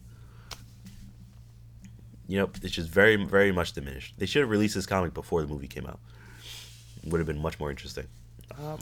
[2.27, 4.15] You know, it's just very very much diminished.
[4.17, 5.99] They should have released this comic before the movie came out.
[7.03, 8.07] It would have been much more interesting.
[8.59, 8.79] Um,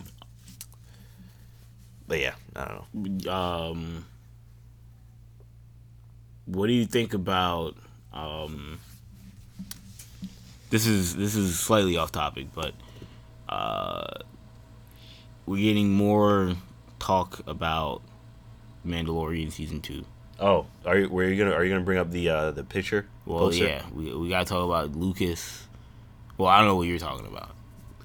[2.08, 3.32] but yeah, I don't know.
[3.34, 4.06] Um,
[6.46, 7.76] what do you think about?
[8.14, 8.80] Um,
[10.70, 12.74] this is this is slightly off topic, but
[13.50, 14.08] uh,
[15.46, 16.56] we're getting more
[17.00, 18.02] talk about
[18.86, 20.06] Mandalorian season two.
[20.40, 21.10] Oh, are you?
[21.10, 21.56] Were you gonna?
[21.56, 23.08] Are you gonna bring up the uh, the picture?
[23.26, 23.66] Well, poster?
[23.66, 25.68] yeah, we we gotta talk about Lucas.
[26.38, 27.52] Well, I don't know what you're talking about.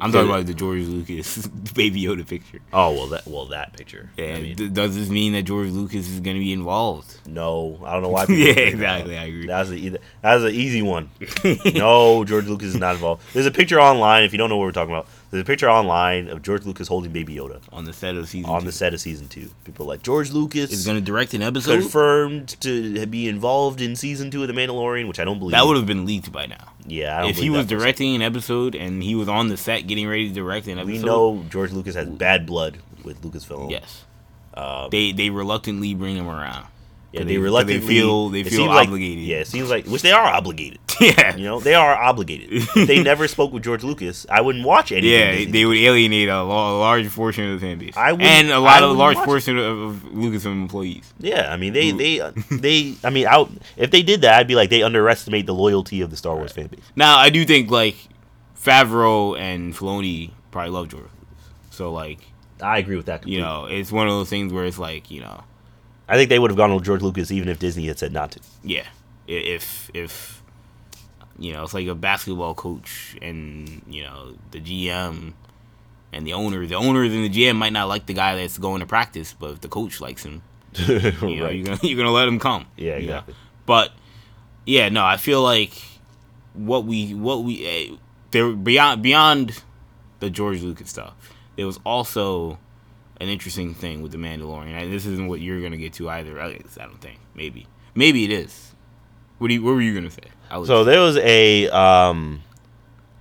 [0.01, 2.61] I'm talking about the George Lucas Baby Yoda picture.
[2.73, 4.11] Oh well, that well that picture.
[4.17, 7.19] Yeah, I mean, d- does this mean that George Lucas is gonna be involved?
[7.27, 8.27] no, I don't know why.
[8.27, 9.19] people yeah, bring that exactly.
[9.19, 9.47] I agree.
[9.47, 11.11] That's a that's an easy one.
[11.75, 13.23] no, George Lucas is not involved.
[13.33, 14.25] There's a picture online.
[14.25, 16.89] If you don't know what we're talking about, there's a picture online of George Lucas
[16.89, 18.67] holding Baby Yoda on the set of season on two.
[18.67, 19.51] the set of season two.
[19.65, 21.81] People are like George Lucas is gonna direct an episode.
[21.81, 25.53] confirmed to be involved in season two of The Mandalorian, which I don't believe.
[25.53, 26.73] That would have been leaked by now.
[26.87, 27.19] yeah.
[27.19, 30.09] I don't If he was directing an episode and he was on the set getting
[30.09, 33.71] ready to direct an episode, we know George Lucas has bad blood with Lucasfilm.
[33.71, 34.05] Yes,
[34.55, 36.67] Um, they they reluctantly bring him around.
[37.13, 39.25] Yeah, they, 'cause reluctantly they feel they feel seems like- obligated.
[39.25, 40.79] yeah, it seems like which they are obligated.
[41.01, 42.49] yeah, You know, they are obligated.
[42.53, 45.11] if they never spoke with George Lucas, I wouldn't watch anything.
[45.11, 45.31] yeah.
[45.37, 48.59] Disney They would alienate a, large portion of the fan base, I wouldn't- and a
[48.61, 49.27] lot of large watch it.
[49.27, 51.13] portion of, Lucasfilm employees.
[51.21, 52.19] Yeah, I mean they they
[52.51, 56.01] they I mean out if they did that I'd be like they underestimate the loyalty
[56.01, 56.81] of the Star Wars fan base.
[56.97, 57.97] Now I do think like
[58.61, 61.05] Favreau and Filoni probably love George.
[61.05, 61.47] Lucas.
[61.71, 62.19] So like
[62.61, 63.27] I agree with that.
[63.27, 65.45] you know, it's one of those things where it's like you know,
[66.09, 68.33] I think they would have gone with George Lucas even if Disney had said not
[68.33, 68.41] to.
[68.63, 68.87] yeah,
[69.27, 70.43] if if
[71.39, 75.35] you know, it's like a basketball coach and you know the GM
[76.13, 76.67] and the owner.
[76.67, 79.53] The owners and the GM might not like the guy that's going to practice, but
[79.53, 80.43] if the coach likes him,
[80.75, 81.55] you know, right.
[81.55, 82.67] you're gonna you're gonna let him come.
[82.77, 83.15] Yeah, you know?
[83.15, 83.35] exactly.
[83.67, 83.93] But
[84.67, 85.81] yeah, no, I feel like
[86.55, 87.97] what we what we eh,
[88.31, 89.63] there beyond beyond
[90.21, 91.15] the George Lucas stuff.
[91.57, 92.59] There was also
[93.21, 94.73] an interesting thing with the Mandalorian.
[94.81, 96.41] And this isn't what you're gonna get to either.
[96.41, 97.19] I guess- I don't think.
[97.35, 97.67] Maybe.
[97.95, 98.75] Maybe it is.
[99.39, 100.23] What do you, What were you gonna say?
[100.51, 102.43] I So there was a um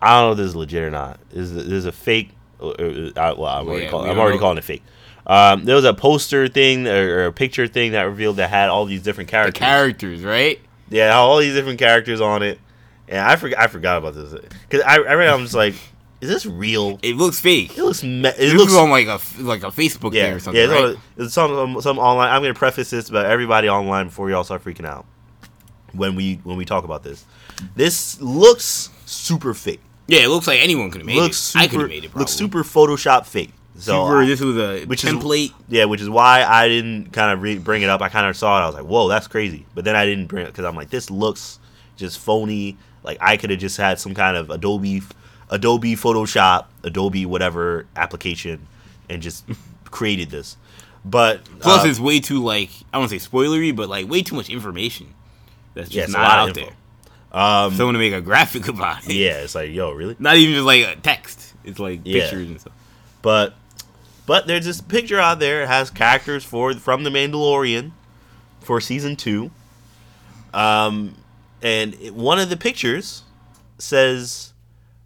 [0.02, 1.20] I don't know if this is legit or not.
[1.32, 2.30] Is there's a fake
[2.62, 2.72] uh,
[3.16, 4.84] I, well, I'm already, yeah, call, I'm already calling it fake.
[5.28, 8.70] Um, there was a poster thing or, or a picture thing that revealed that had
[8.70, 9.60] all these different the characters.
[9.60, 10.60] characters, right?
[10.90, 12.60] Yeah, all these different characters on it,
[13.10, 13.60] and I forgot.
[13.60, 14.34] I forgot about this
[14.70, 15.28] because I, I read.
[15.30, 15.76] I'm just like,
[16.22, 17.00] is this real?
[17.04, 17.78] It looks fake.
[17.78, 18.04] It looks.
[18.04, 18.74] Me- it This looks.
[18.76, 20.76] on like a like a Facebook yeah, thing or something, yeah.
[20.84, 20.96] Right?
[21.18, 22.30] it's some um, some online.
[22.30, 25.06] I'm gonna preface this about everybody online before y'all start freaking out
[25.94, 27.26] when we when we talk about this.
[27.76, 29.82] This looks super fake.
[30.08, 31.60] yeah, it looks like anyone could have made looks it.
[31.60, 31.82] I could super.
[31.84, 32.10] have made it.
[32.10, 32.20] Probably.
[32.22, 33.52] Looks super Photoshop fake.
[33.80, 35.54] So Super- I- this was a which is- template.
[35.70, 38.02] yeah, which is why I didn't kind of re- bring it up.
[38.02, 38.64] I kind of saw it.
[38.64, 40.90] I was like, "Whoa, that's crazy!" But then I didn't bring it because I'm like,
[40.90, 41.60] "This looks
[41.96, 45.02] just phony." Like I could have just had some kind of Adobe,
[45.50, 48.68] Adobe Photoshop, Adobe whatever application,
[49.10, 49.46] and just
[49.86, 50.58] created this.
[51.06, 54.10] But Plus, uh, it's way too like I don't want to say spoilery, but like
[54.10, 55.14] way too much information
[55.74, 56.74] that's just a not out there.
[57.32, 59.14] um, Someone to make a graphic about it.
[59.14, 60.16] yeah, it's like, yo, really?
[60.20, 61.54] Not even just like a text.
[61.64, 62.22] It's like Yeah.
[62.24, 62.74] pictures and stuff.
[63.22, 63.54] But
[64.26, 65.64] but there's this picture out there.
[65.64, 67.92] It has characters for from the Mandalorian
[68.60, 69.52] for season two.
[70.54, 71.16] Um,
[71.62, 73.24] and it, one of the pictures
[73.78, 74.54] says,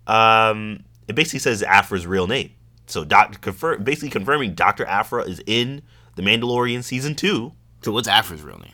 [0.08, 2.52] um, it basically says Aphra's real name.
[2.88, 5.82] So doc, confirm, basically confirming Doctor Aphra is in
[6.16, 7.54] the Mandalorian season two.
[7.82, 8.74] So what's Aphra's real name?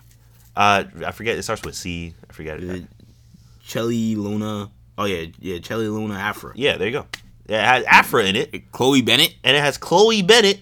[0.55, 1.37] Uh, I forget.
[1.37, 2.13] It starts with C.
[2.29, 2.85] I forget it.
[3.63, 4.71] Chelli Lona.
[4.97, 6.53] Oh yeah, yeah, Chelli Lona Aphra.
[6.55, 7.05] Yeah, there you go.
[7.47, 9.35] It has Aphra in it, Chloe Bennet.
[9.43, 10.59] and it has Chloe Bennet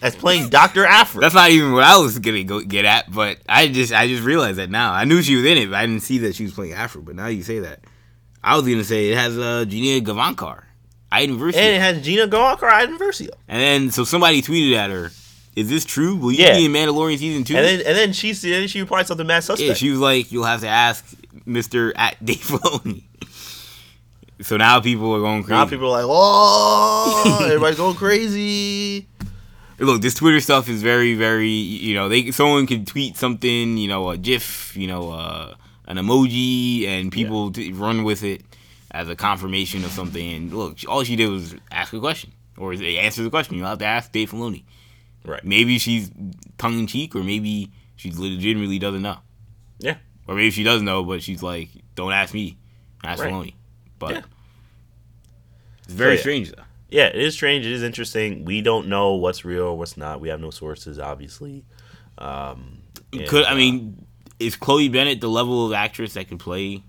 [0.00, 1.20] as playing Doctor Aphra.
[1.20, 4.22] That's not even what I was gonna go get at, but I just I just
[4.22, 4.92] realized that now.
[4.92, 7.02] I knew she was in it, but I didn't see that she was playing Aphra.
[7.02, 7.80] But now you say that,
[8.42, 10.62] I was gonna say it has uh, Gina Gavankar,
[11.12, 11.56] Iden Versio.
[11.56, 13.28] and it has Gina Gawker Iden Versio.
[13.48, 15.10] And then so somebody tweeted at her,
[15.56, 16.16] "Is this true?
[16.16, 16.56] Will you Yeah.
[16.56, 17.56] be in Mandalorian season two?
[17.56, 19.66] And then and then she then she replied something mad suspect.
[19.68, 21.04] yeah, she was like, "You'll have to ask
[21.44, 23.02] Mister at Dave Filoni."
[24.40, 25.58] so now people are going crazy.
[25.58, 29.06] now people are like, "Oh, everybody's going crazy."
[29.78, 31.48] Look, this Twitter stuff is very, very.
[31.48, 35.54] You know, they someone can tweet something, you know, a GIF, you know, uh,
[35.90, 38.42] an emoji, and people t- run with it
[38.92, 40.32] as a confirmation of something.
[40.34, 43.56] And look, all she did was ask a question, or answer the question.
[43.56, 44.64] You have to ask Dave Filoni.
[45.24, 45.44] Right.
[45.44, 46.10] Maybe she's
[46.58, 49.18] tongue in cheek, or maybe she legitimately doesn't know.
[49.78, 49.96] Yeah.
[50.26, 52.56] Or maybe she does know, but she's like, "Don't ask me,
[53.02, 53.32] ask Right.
[53.32, 53.54] Filoni."
[53.98, 54.22] But Yeah.
[55.84, 56.20] it's very yeah.
[56.20, 56.62] strange, though.
[56.88, 57.66] Yeah, it is strange.
[57.66, 58.44] It is interesting.
[58.44, 60.20] We don't know what's real, what's not.
[60.20, 61.64] We have no sources, obviously.
[62.18, 62.78] Um,
[63.12, 64.06] and, Could I uh, mean,
[64.40, 66.82] is Chloe Bennet the level of actress that can play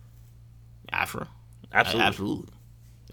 [0.91, 1.27] Aphra?
[1.73, 2.49] absolutely, absolutely.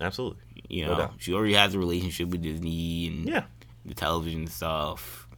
[0.01, 0.43] absolutely.
[0.69, 1.15] You know, doubt.
[1.19, 3.45] she already has a relationship with Disney and Yeah,
[3.85, 5.29] the television stuff.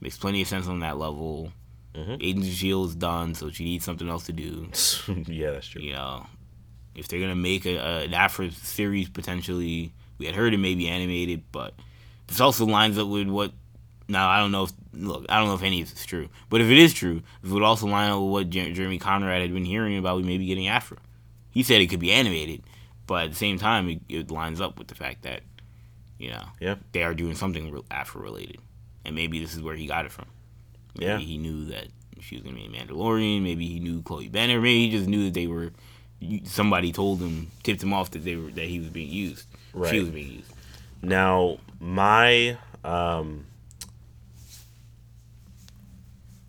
[0.00, 1.52] Makes plenty of sense on that level.
[1.94, 2.18] Mhm.
[2.20, 4.68] Agents of Shield is done, so she needs something else to do.
[5.26, 5.82] yeah, that's true.
[5.82, 6.26] You know,
[6.94, 10.74] if they're gonna make a, a, an Aphra series potentially, we had heard it may
[10.74, 11.74] be animated, but
[12.26, 13.52] this also lines up with what.
[14.08, 16.28] Now I don't know if look, I don't know if any of this is true,
[16.48, 19.42] but if it is true, it would also line up with what Jer- Jeremy Conrad
[19.42, 20.16] had been hearing about.
[20.18, 20.98] We may be getting Aphra.
[21.50, 22.62] He said it could be animated,
[23.06, 25.40] but at the same time, it, it lines up with the fact that
[26.18, 26.76] you know Yeah.
[26.92, 28.58] they are doing something re- Aphra related,
[29.04, 30.26] and maybe this is where he got it from.
[30.96, 31.18] Maybe Yeah.
[31.18, 31.88] he knew that
[32.20, 33.42] she was gonna be a Mandalorian.
[33.42, 34.56] Maybe he knew Chloe Bennet.
[34.56, 35.72] Or maybe he just knew that they were.
[36.44, 39.46] Somebody told him, tipped him off that they were that he was being used.
[39.90, 40.52] She was being used.
[41.02, 43.44] Now, my um,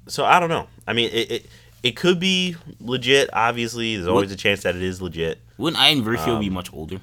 [0.08, 0.68] so I don't know.
[0.88, 1.46] I mean, it, it
[1.84, 3.30] it could be legit.
[3.34, 5.40] Obviously, there's always a chance that it is legit.
[5.58, 7.02] Wouldn't Iden Versio be Um, much older?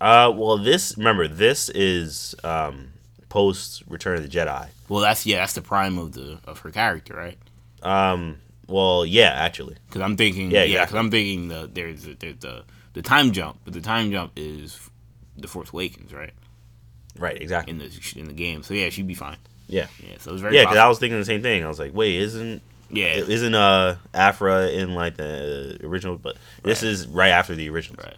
[0.00, 2.88] Uh, well, this remember this is um
[3.28, 4.68] post Return of the Jedi.
[4.88, 7.38] Well, that's yeah, that's the prime of the of her character, right?
[7.82, 8.38] Um,
[8.68, 10.98] well, yeah, actually, Because I'm thinking, Yeah, yeah, because exactly.
[10.98, 14.78] I'm thinking the there's there's the the time jump, but the time jump is
[15.36, 16.32] the Force Awakens, right?
[17.18, 17.72] right, exactly.
[17.72, 19.36] In the in the game, so yeah, she'd be fine.
[19.72, 21.64] Yeah, Yeah, so it's very yeah, because I was thinking the same thing.
[21.64, 26.18] I was like, wait, isn't yeah, isn't uh Aphra in like the original?
[26.18, 26.90] But this Right.
[26.90, 28.04] is right after the original.
[28.04, 28.16] right.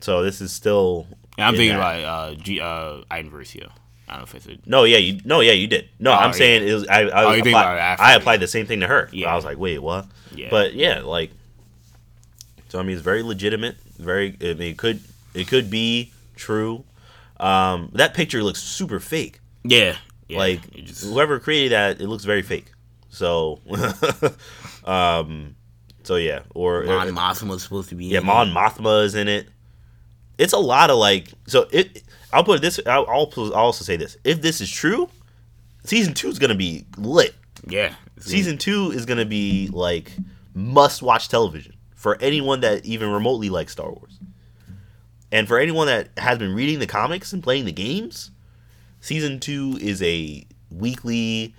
[0.00, 1.06] So this is still.
[1.38, 1.98] I'm in thinking that.
[2.00, 3.70] about uh, G, uh, Iden Versio.
[4.08, 5.88] I don't know if it's a No, yeah, you no, yeah, you did.
[5.98, 6.32] No, Oh, I'm yeah.
[6.32, 6.86] saying it was.
[6.88, 8.36] I, I, Oh, applied, it after, I yeah.
[8.36, 9.08] the same thing to her.
[9.12, 9.32] Yeah.
[9.32, 10.06] I was like, wait, what?
[10.34, 10.48] yeah.
[10.50, 11.30] But yeah, like.
[12.68, 13.76] So I mean, it's very legitimate.
[13.98, 14.36] Very.
[14.40, 15.00] I mean, it could
[15.34, 16.84] it could be true.
[17.40, 19.40] Um, that picture looks super fake.
[19.64, 19.96] yeah,
[20.32, 22.66] yeah, like just- whoever created that, it looks very fake.
[23.10, 23.60] So,
[24.84, 25.54] um,
[26.02, 28.06] so yeah, or Mon Mothma's supposed to be.
[28.06, 28.54] yeah, in Mon it.
[28.54, 29.48] Mothma is in it.
[30.38, 31.28] It's a lot of like.
[31.46, 32.02] So it.
[32.32, 32.80] I'll put this.
[32.86, 34.16] I'll, I'll I'll also say this.
[34.24, 35.08] If this is true,
[35.84, 37.34] season two is gonna be lit.
[37.68, 40.10] Yeah, Season two is gonna be like
[40.54, 44.18] must watch television for anyone that even remotely likes Star Wars,
[45.30, 48.31] and for anyone that has been reading the comics and playing the games.
[49.02, 51.56] Season two is a weekly,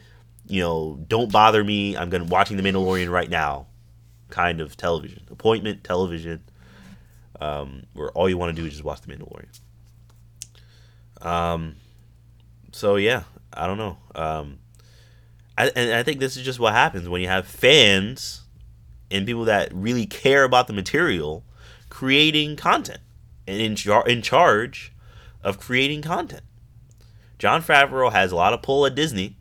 [0.47, 1.97] you know, don't bother me.
[1.97, 3.67] I'm gonna watching The Mandalorian right now,
[4.29, 6.41] kind of television appointment television,
[7.41, 9.59] um, where all you want to do is just watch The Mandalorian.
[11.21, 11.75] Um,
[12.71, 13.97] so yeah, I don't know.
[14.15, 14.59] Um,
[15.57, 18.43] I, and I think this is just what happens when you have fans
[19.11, 21.43] and people that really care about the material
[21.89, 23.01] creating content
[23.45, 24.93] and in, char- in charge
[25.43, 26.43] of creating content.
[27.43, 29.35] Jon Favreau has a lot of pull at Disney.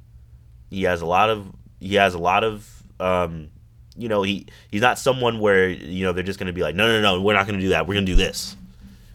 [0.71, 1.47] He has a lot of
[1.79, 3.51] he has a lot of um,
[3.97, 6.75] you know he he's not someone where you know they're just going to be like
[6.75, 8.57] no no no we're not going to do that we're going to do this.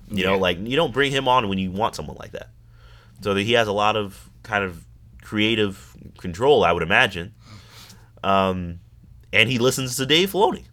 [0.09, 2.47] You know like you don't bring him on when you want someone like that.
[3.19, 4.85] So that he has a lot of kind of
[5.21, 7.33] creative control, I would imagine.
[8.23, 8.79] Um,
[9.33, 10.63] and he listens to Dave Filoni.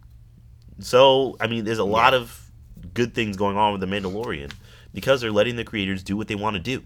[0.79, 2.49] So I mean, there's a lot of
[2.93, 4.53] good things going on with the Mandalorian.
[4.93, 6.81] because they're letting the creators do what they want to do.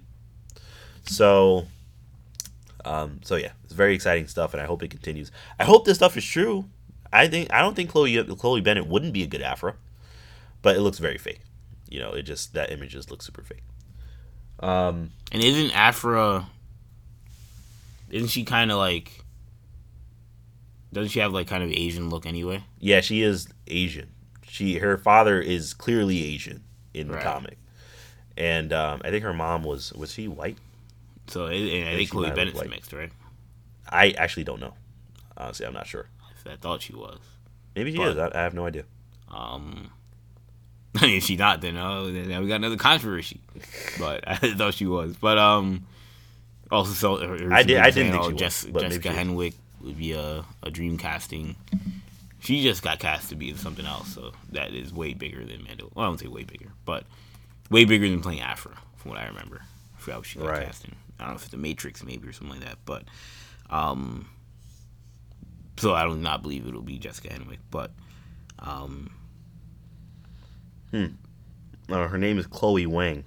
[1.09, 1.65] So,
[2.85, 5.31] um, so yeah, it's very exciting stuff, and I hope it continues.
[5.59, 6.65] I hope this stuff is true.
[7.11, 9.75] I think I don't think Chloe Chloe Bennet wouldn't be a good Aphra,
[10.61, 11.41] but it looks very fake.
[11.89, 13.63] You know, it just that image just looks super fake.
[14.59, 16.47] Um, and isn't Aphra?
[18.11, 19.23] Isn't she kind of like?
[20.93, 22.63] Doesn't she have like kind of Asian look anyway?
[22.79, 24.09] Yeah, she is Asian.
[24.47, 27.23] She her father is clearly Asian in the right.
[27.23, 27.57] comic,
[28.37, 30.57] and um, I think her mom was was she white?
[31.29, 33.11] So I, I think Chloe Bennet's mixed, right?
[33.87, 34.73] I actually don't know.
[35.37, 36.07] Honestly, I'm not sure.
[36.45, 37.19] I thought she was.
[37.75, 38.17] Maybe she but, is.
[38.17, 38.85] I, I, have no idea.
[39.29, 39.91] Um,
[40.95, 43.41] I mean, if she not, then oh, then we got another controversy.
[43.99, 45.15] But I thought she was.
[45.15, 45.85] But um,
[46.71, 47.77] also so I did.
[47.77, 48.83] I didn't think oh, she Jess, was.
[48.83, 51.55] Jessica Henwick would be a a dream casting.
[52.41, 55.91] She just got cast to be something else, so that is way bigger than Mandel.
[55.93, 57.03] Well, I don't say way bigger, but
[57.69, 59.61] way bigger than playing Aphra, from what I remember.
[59.97, 60.65] I forgot what she got right.
[60.65, 60.95] cast in.
[61.19, 63.03] I don't know if it's the Matrix maybe or something like that, but
[63.69, 64.29] um,
[65.77, 67.91] so I do not believe it'll be Jessica Henwick, but
[68.59, 69.11] um,
[70.91, 71.05] hmm.
[71.89, 73.23] Uh, her name is Chloe Wang.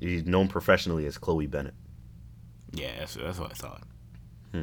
[0.00, 1.74] She's known professionally as Chloe Bennet.
[2.72, 3.82] Yeah, that's, that's what I thought.
[4.52, 4.62] Hmm.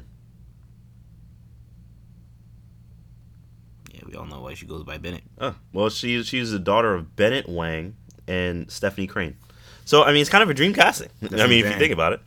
[3.91, 5.23] Yeah, we all know why she goes by Bennet.
[5.39, 7.95] Oh, well, she's she's the daughter of Bennet Wang
[8.27, 9.37] and Stephanie Crane.
[9.85, 11.09] So I mean, it's kind of a dream casting.
[11.21, 12.21] That's I mean, if you think about it.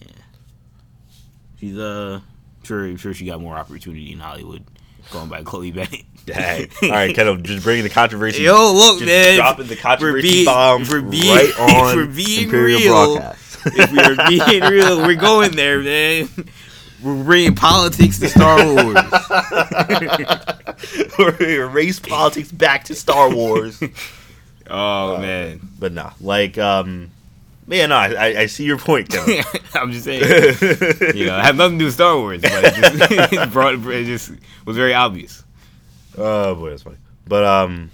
[0.00, 0.08] Yeah.
[1.60, 2.20] She's uh
[2.64, 4.64] sure sure she got more opportunity in Hollywood
[5.10, 6.04] going by Chloe Bennet.
[6.26, 6.68] Dang.
[6.82, 8.42] All right, kind of just bringing the controversy.
[8.42, 12.80] Yo, look, man, dropping the controversy be, bomb for being, right on for being Imperial
[12.80, 13.16] real.
[13.16, 13.58] Broadcast.
[13.66, 16.28] if we're being real, we're going there, man.
[17.02, 18.96] We're bringing politics to Star Wars.
[21.18, 23.80] we're race politics back to Star Wars.
[24.68, 27.10] Oh uh, man, but nah, like um,
[27.66, 29.44] man, no, I, I see your point, Kevin.
[29.74, 30.22] I'm just saying,
[31.16, 33.74] you know, I have nothing to do with Star Wars, but it just, it brought,
[33.74, 34.32] it just
[34.64, 35.44] was very obvious.
[36.16, 36.96] Oh boy, that's funny.
[37.26, 37.90] But um,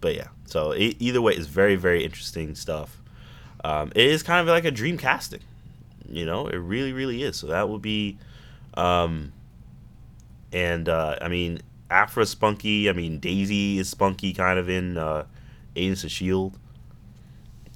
[0.00, 0.28] but yeah.
[0.46, 3.00] So it, either way, it's very very interesting stuff.
[3.64, 5.42] Um, it is kind of like a dream casting,
[6.08, 6.46] you know.
[6.46, 7.36] It really really is.
[7.36, 8.18] So that would be,
[8.74, 9.32] um,
[10.52, 12.88] and uh, I mean, Aphra spunky.
[12.88, 15.24] I mean, Daisy is spunky, kind of in uh,
[15.76, 16.58] Agents of Shield.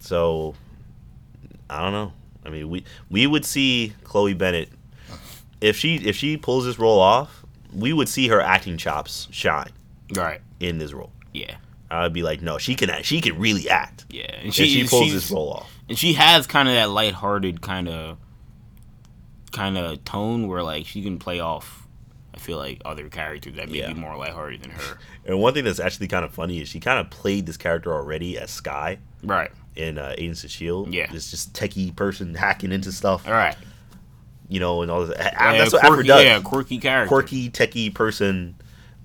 [0.01, 0.55] So
[1.69, 2.13] I don't know.
[2.45, 4.71] I mean, we we would see Chloe Bennet
[5.61, 9.71] if she if she pulls this role off, we would see her acting chops shine.
[10.15, 10.41] Right.
[10.59, 11.13] In this role.
[11.33, 11.57] Yeah.
[11.91, 13.05] I'd be like, no, she can act.
[13.05, 14.07] She can really act.
[14.11, 15.73] Yeah, and she, she pulls this role off.
[15.89, 18.17] And she has kind of that lighthearted kind of
[19.51, 21.90] kind of tone where like she can play off I
[22.41, 23.89] feel like other characters that may yeah.
[23.89, 24.99] be more lighthearted than her.
[25.27, 27.93] And one thing that's actually kind of funny is she kind of played this character
[27.93, 29.51] already as Skye, Right.
[29.77, 30.93] In uh, Agents of Shield.
[30.93, 31.13] Yeah.
[31.13, 33.27] This just techie person hacking into stuff.
[33.27, 33.57] All right.
[34.49, 35.17] You know, and all this.
[35.17, 36.25] Yeah, that's what quirky, does.
[36.25, 37.09] Yeah, quirky character.
[37.09, 38.57] Quirky, techie person.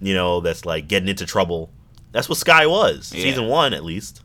[0.02, 1.70] You know, that's like getting into trouble.
[2.12, 3.14] That's what Skye was.
[3.14, 3.24] Yeah.
[3.24, 4.22] Season one, at least.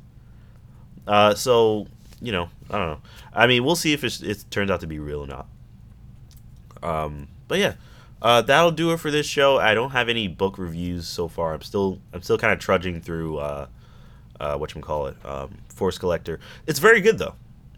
[1.06, 1.88] Uh, so
[2.22, 3.00] you know, I don't know.
[3.34, 5.46] I mean, we'll see if it turns out to be real or not.
[6.82, 7.74] Um, but yeah
[8.22, 9.58] uh, that'll do it for this show.
[9.58, 11.54] I don't have any book reviews so far.
[11.54, 13.66] I'm still I'm still kind of trudging through uh,
[14.38, 16.40] uh, what you call it, um, Force Collector.
[16.66, 17.34] It's very good though.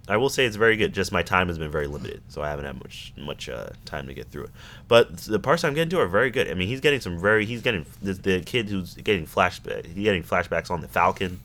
[0.08, 0.92] I will say it's very good.
[0.92, 4.08] Just my time has been very limited, so I haven't had much much uh, time
[4.08, 4.50] to get through it.
[4.88, 6.50] But the parts I'm getting to are very good.
[6.50, 10.04] I mean, he's getting some very he's getting the, the kid who's getting flashback he's
[10.04, 11.38] getting flashbacks on the Falcon,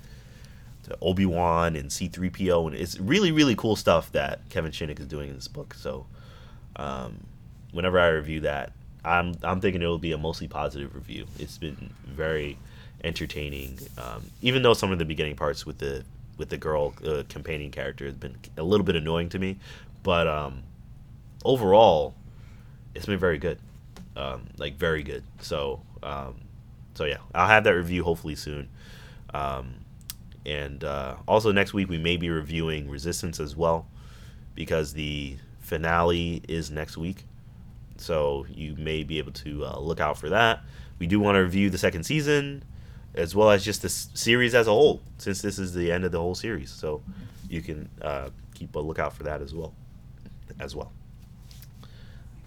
[0.88, 5.06] to Obi Wan and C-3PO, and it's really really cool stuff that Kevin Shinick is
[5.06, 5.76] doing in this book.
[5.76, 6.08] So,
[6.78, 7.24] um,
[7.72, 8.72] whenever I review that,
[9.08, 11.26] I'm I'm thinking it will be a mostly positive review.
[11.40, 12.58] It's been very
[13.04, 16.04] entertaining, um, even though some of the beginning parts with the
[16.38, 19.58] with the girl uh, companion character has been a little bit annoying to me,
[20.04, 20.64] but um,
[21.44, 22.14] overall,
[22.94, 23.60] it's been very good,
[24.16, 25.24] um, like very good.
[25.40, 26.36] So um,
[26.96, 28.68] so yeah, I'll have that review hopefully soon.
[29.34, 29.76] Um,
[30.46, 33.88] and uh, also next week we may be reviewing Resistance as well,
[34.56, 37.26] because the finale is next week
[38.00, 40.62] so you may be able to uh, look out for that.
[41.00, 42.64] We do want to review the second season
[43.16, 46.12] as well as just the series as a whole, since this is the end of
[46.12, 46.70] the whole series.
[46.70, 47.02] So
[47.50, 49.74] you can uh, keep a lookout for that as well.
[50.60, 50.92] As well.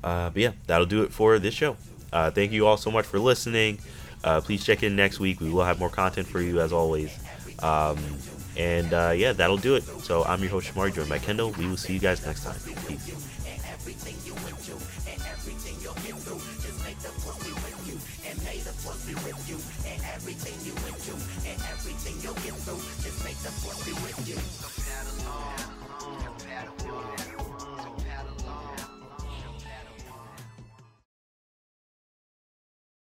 [0.02, 1.76] Uh, but yeah, that'll do it for this show.
[2.12, 3.78] Uh, thank you all so much for listening.
[4.24, 5.40] Uh, please check in next week.
[5.40, 7.16] We will have more content for you as always.
[7.60, 7.98] Um,
[8.56, 9.84] and uh, yeah, that'll do it.
[9.84, 11.52] So I'm your host Shamari, joined by Kendall.
[11.52, 12.58] We will see you guys next time.
[12.86, 13.29] Peace.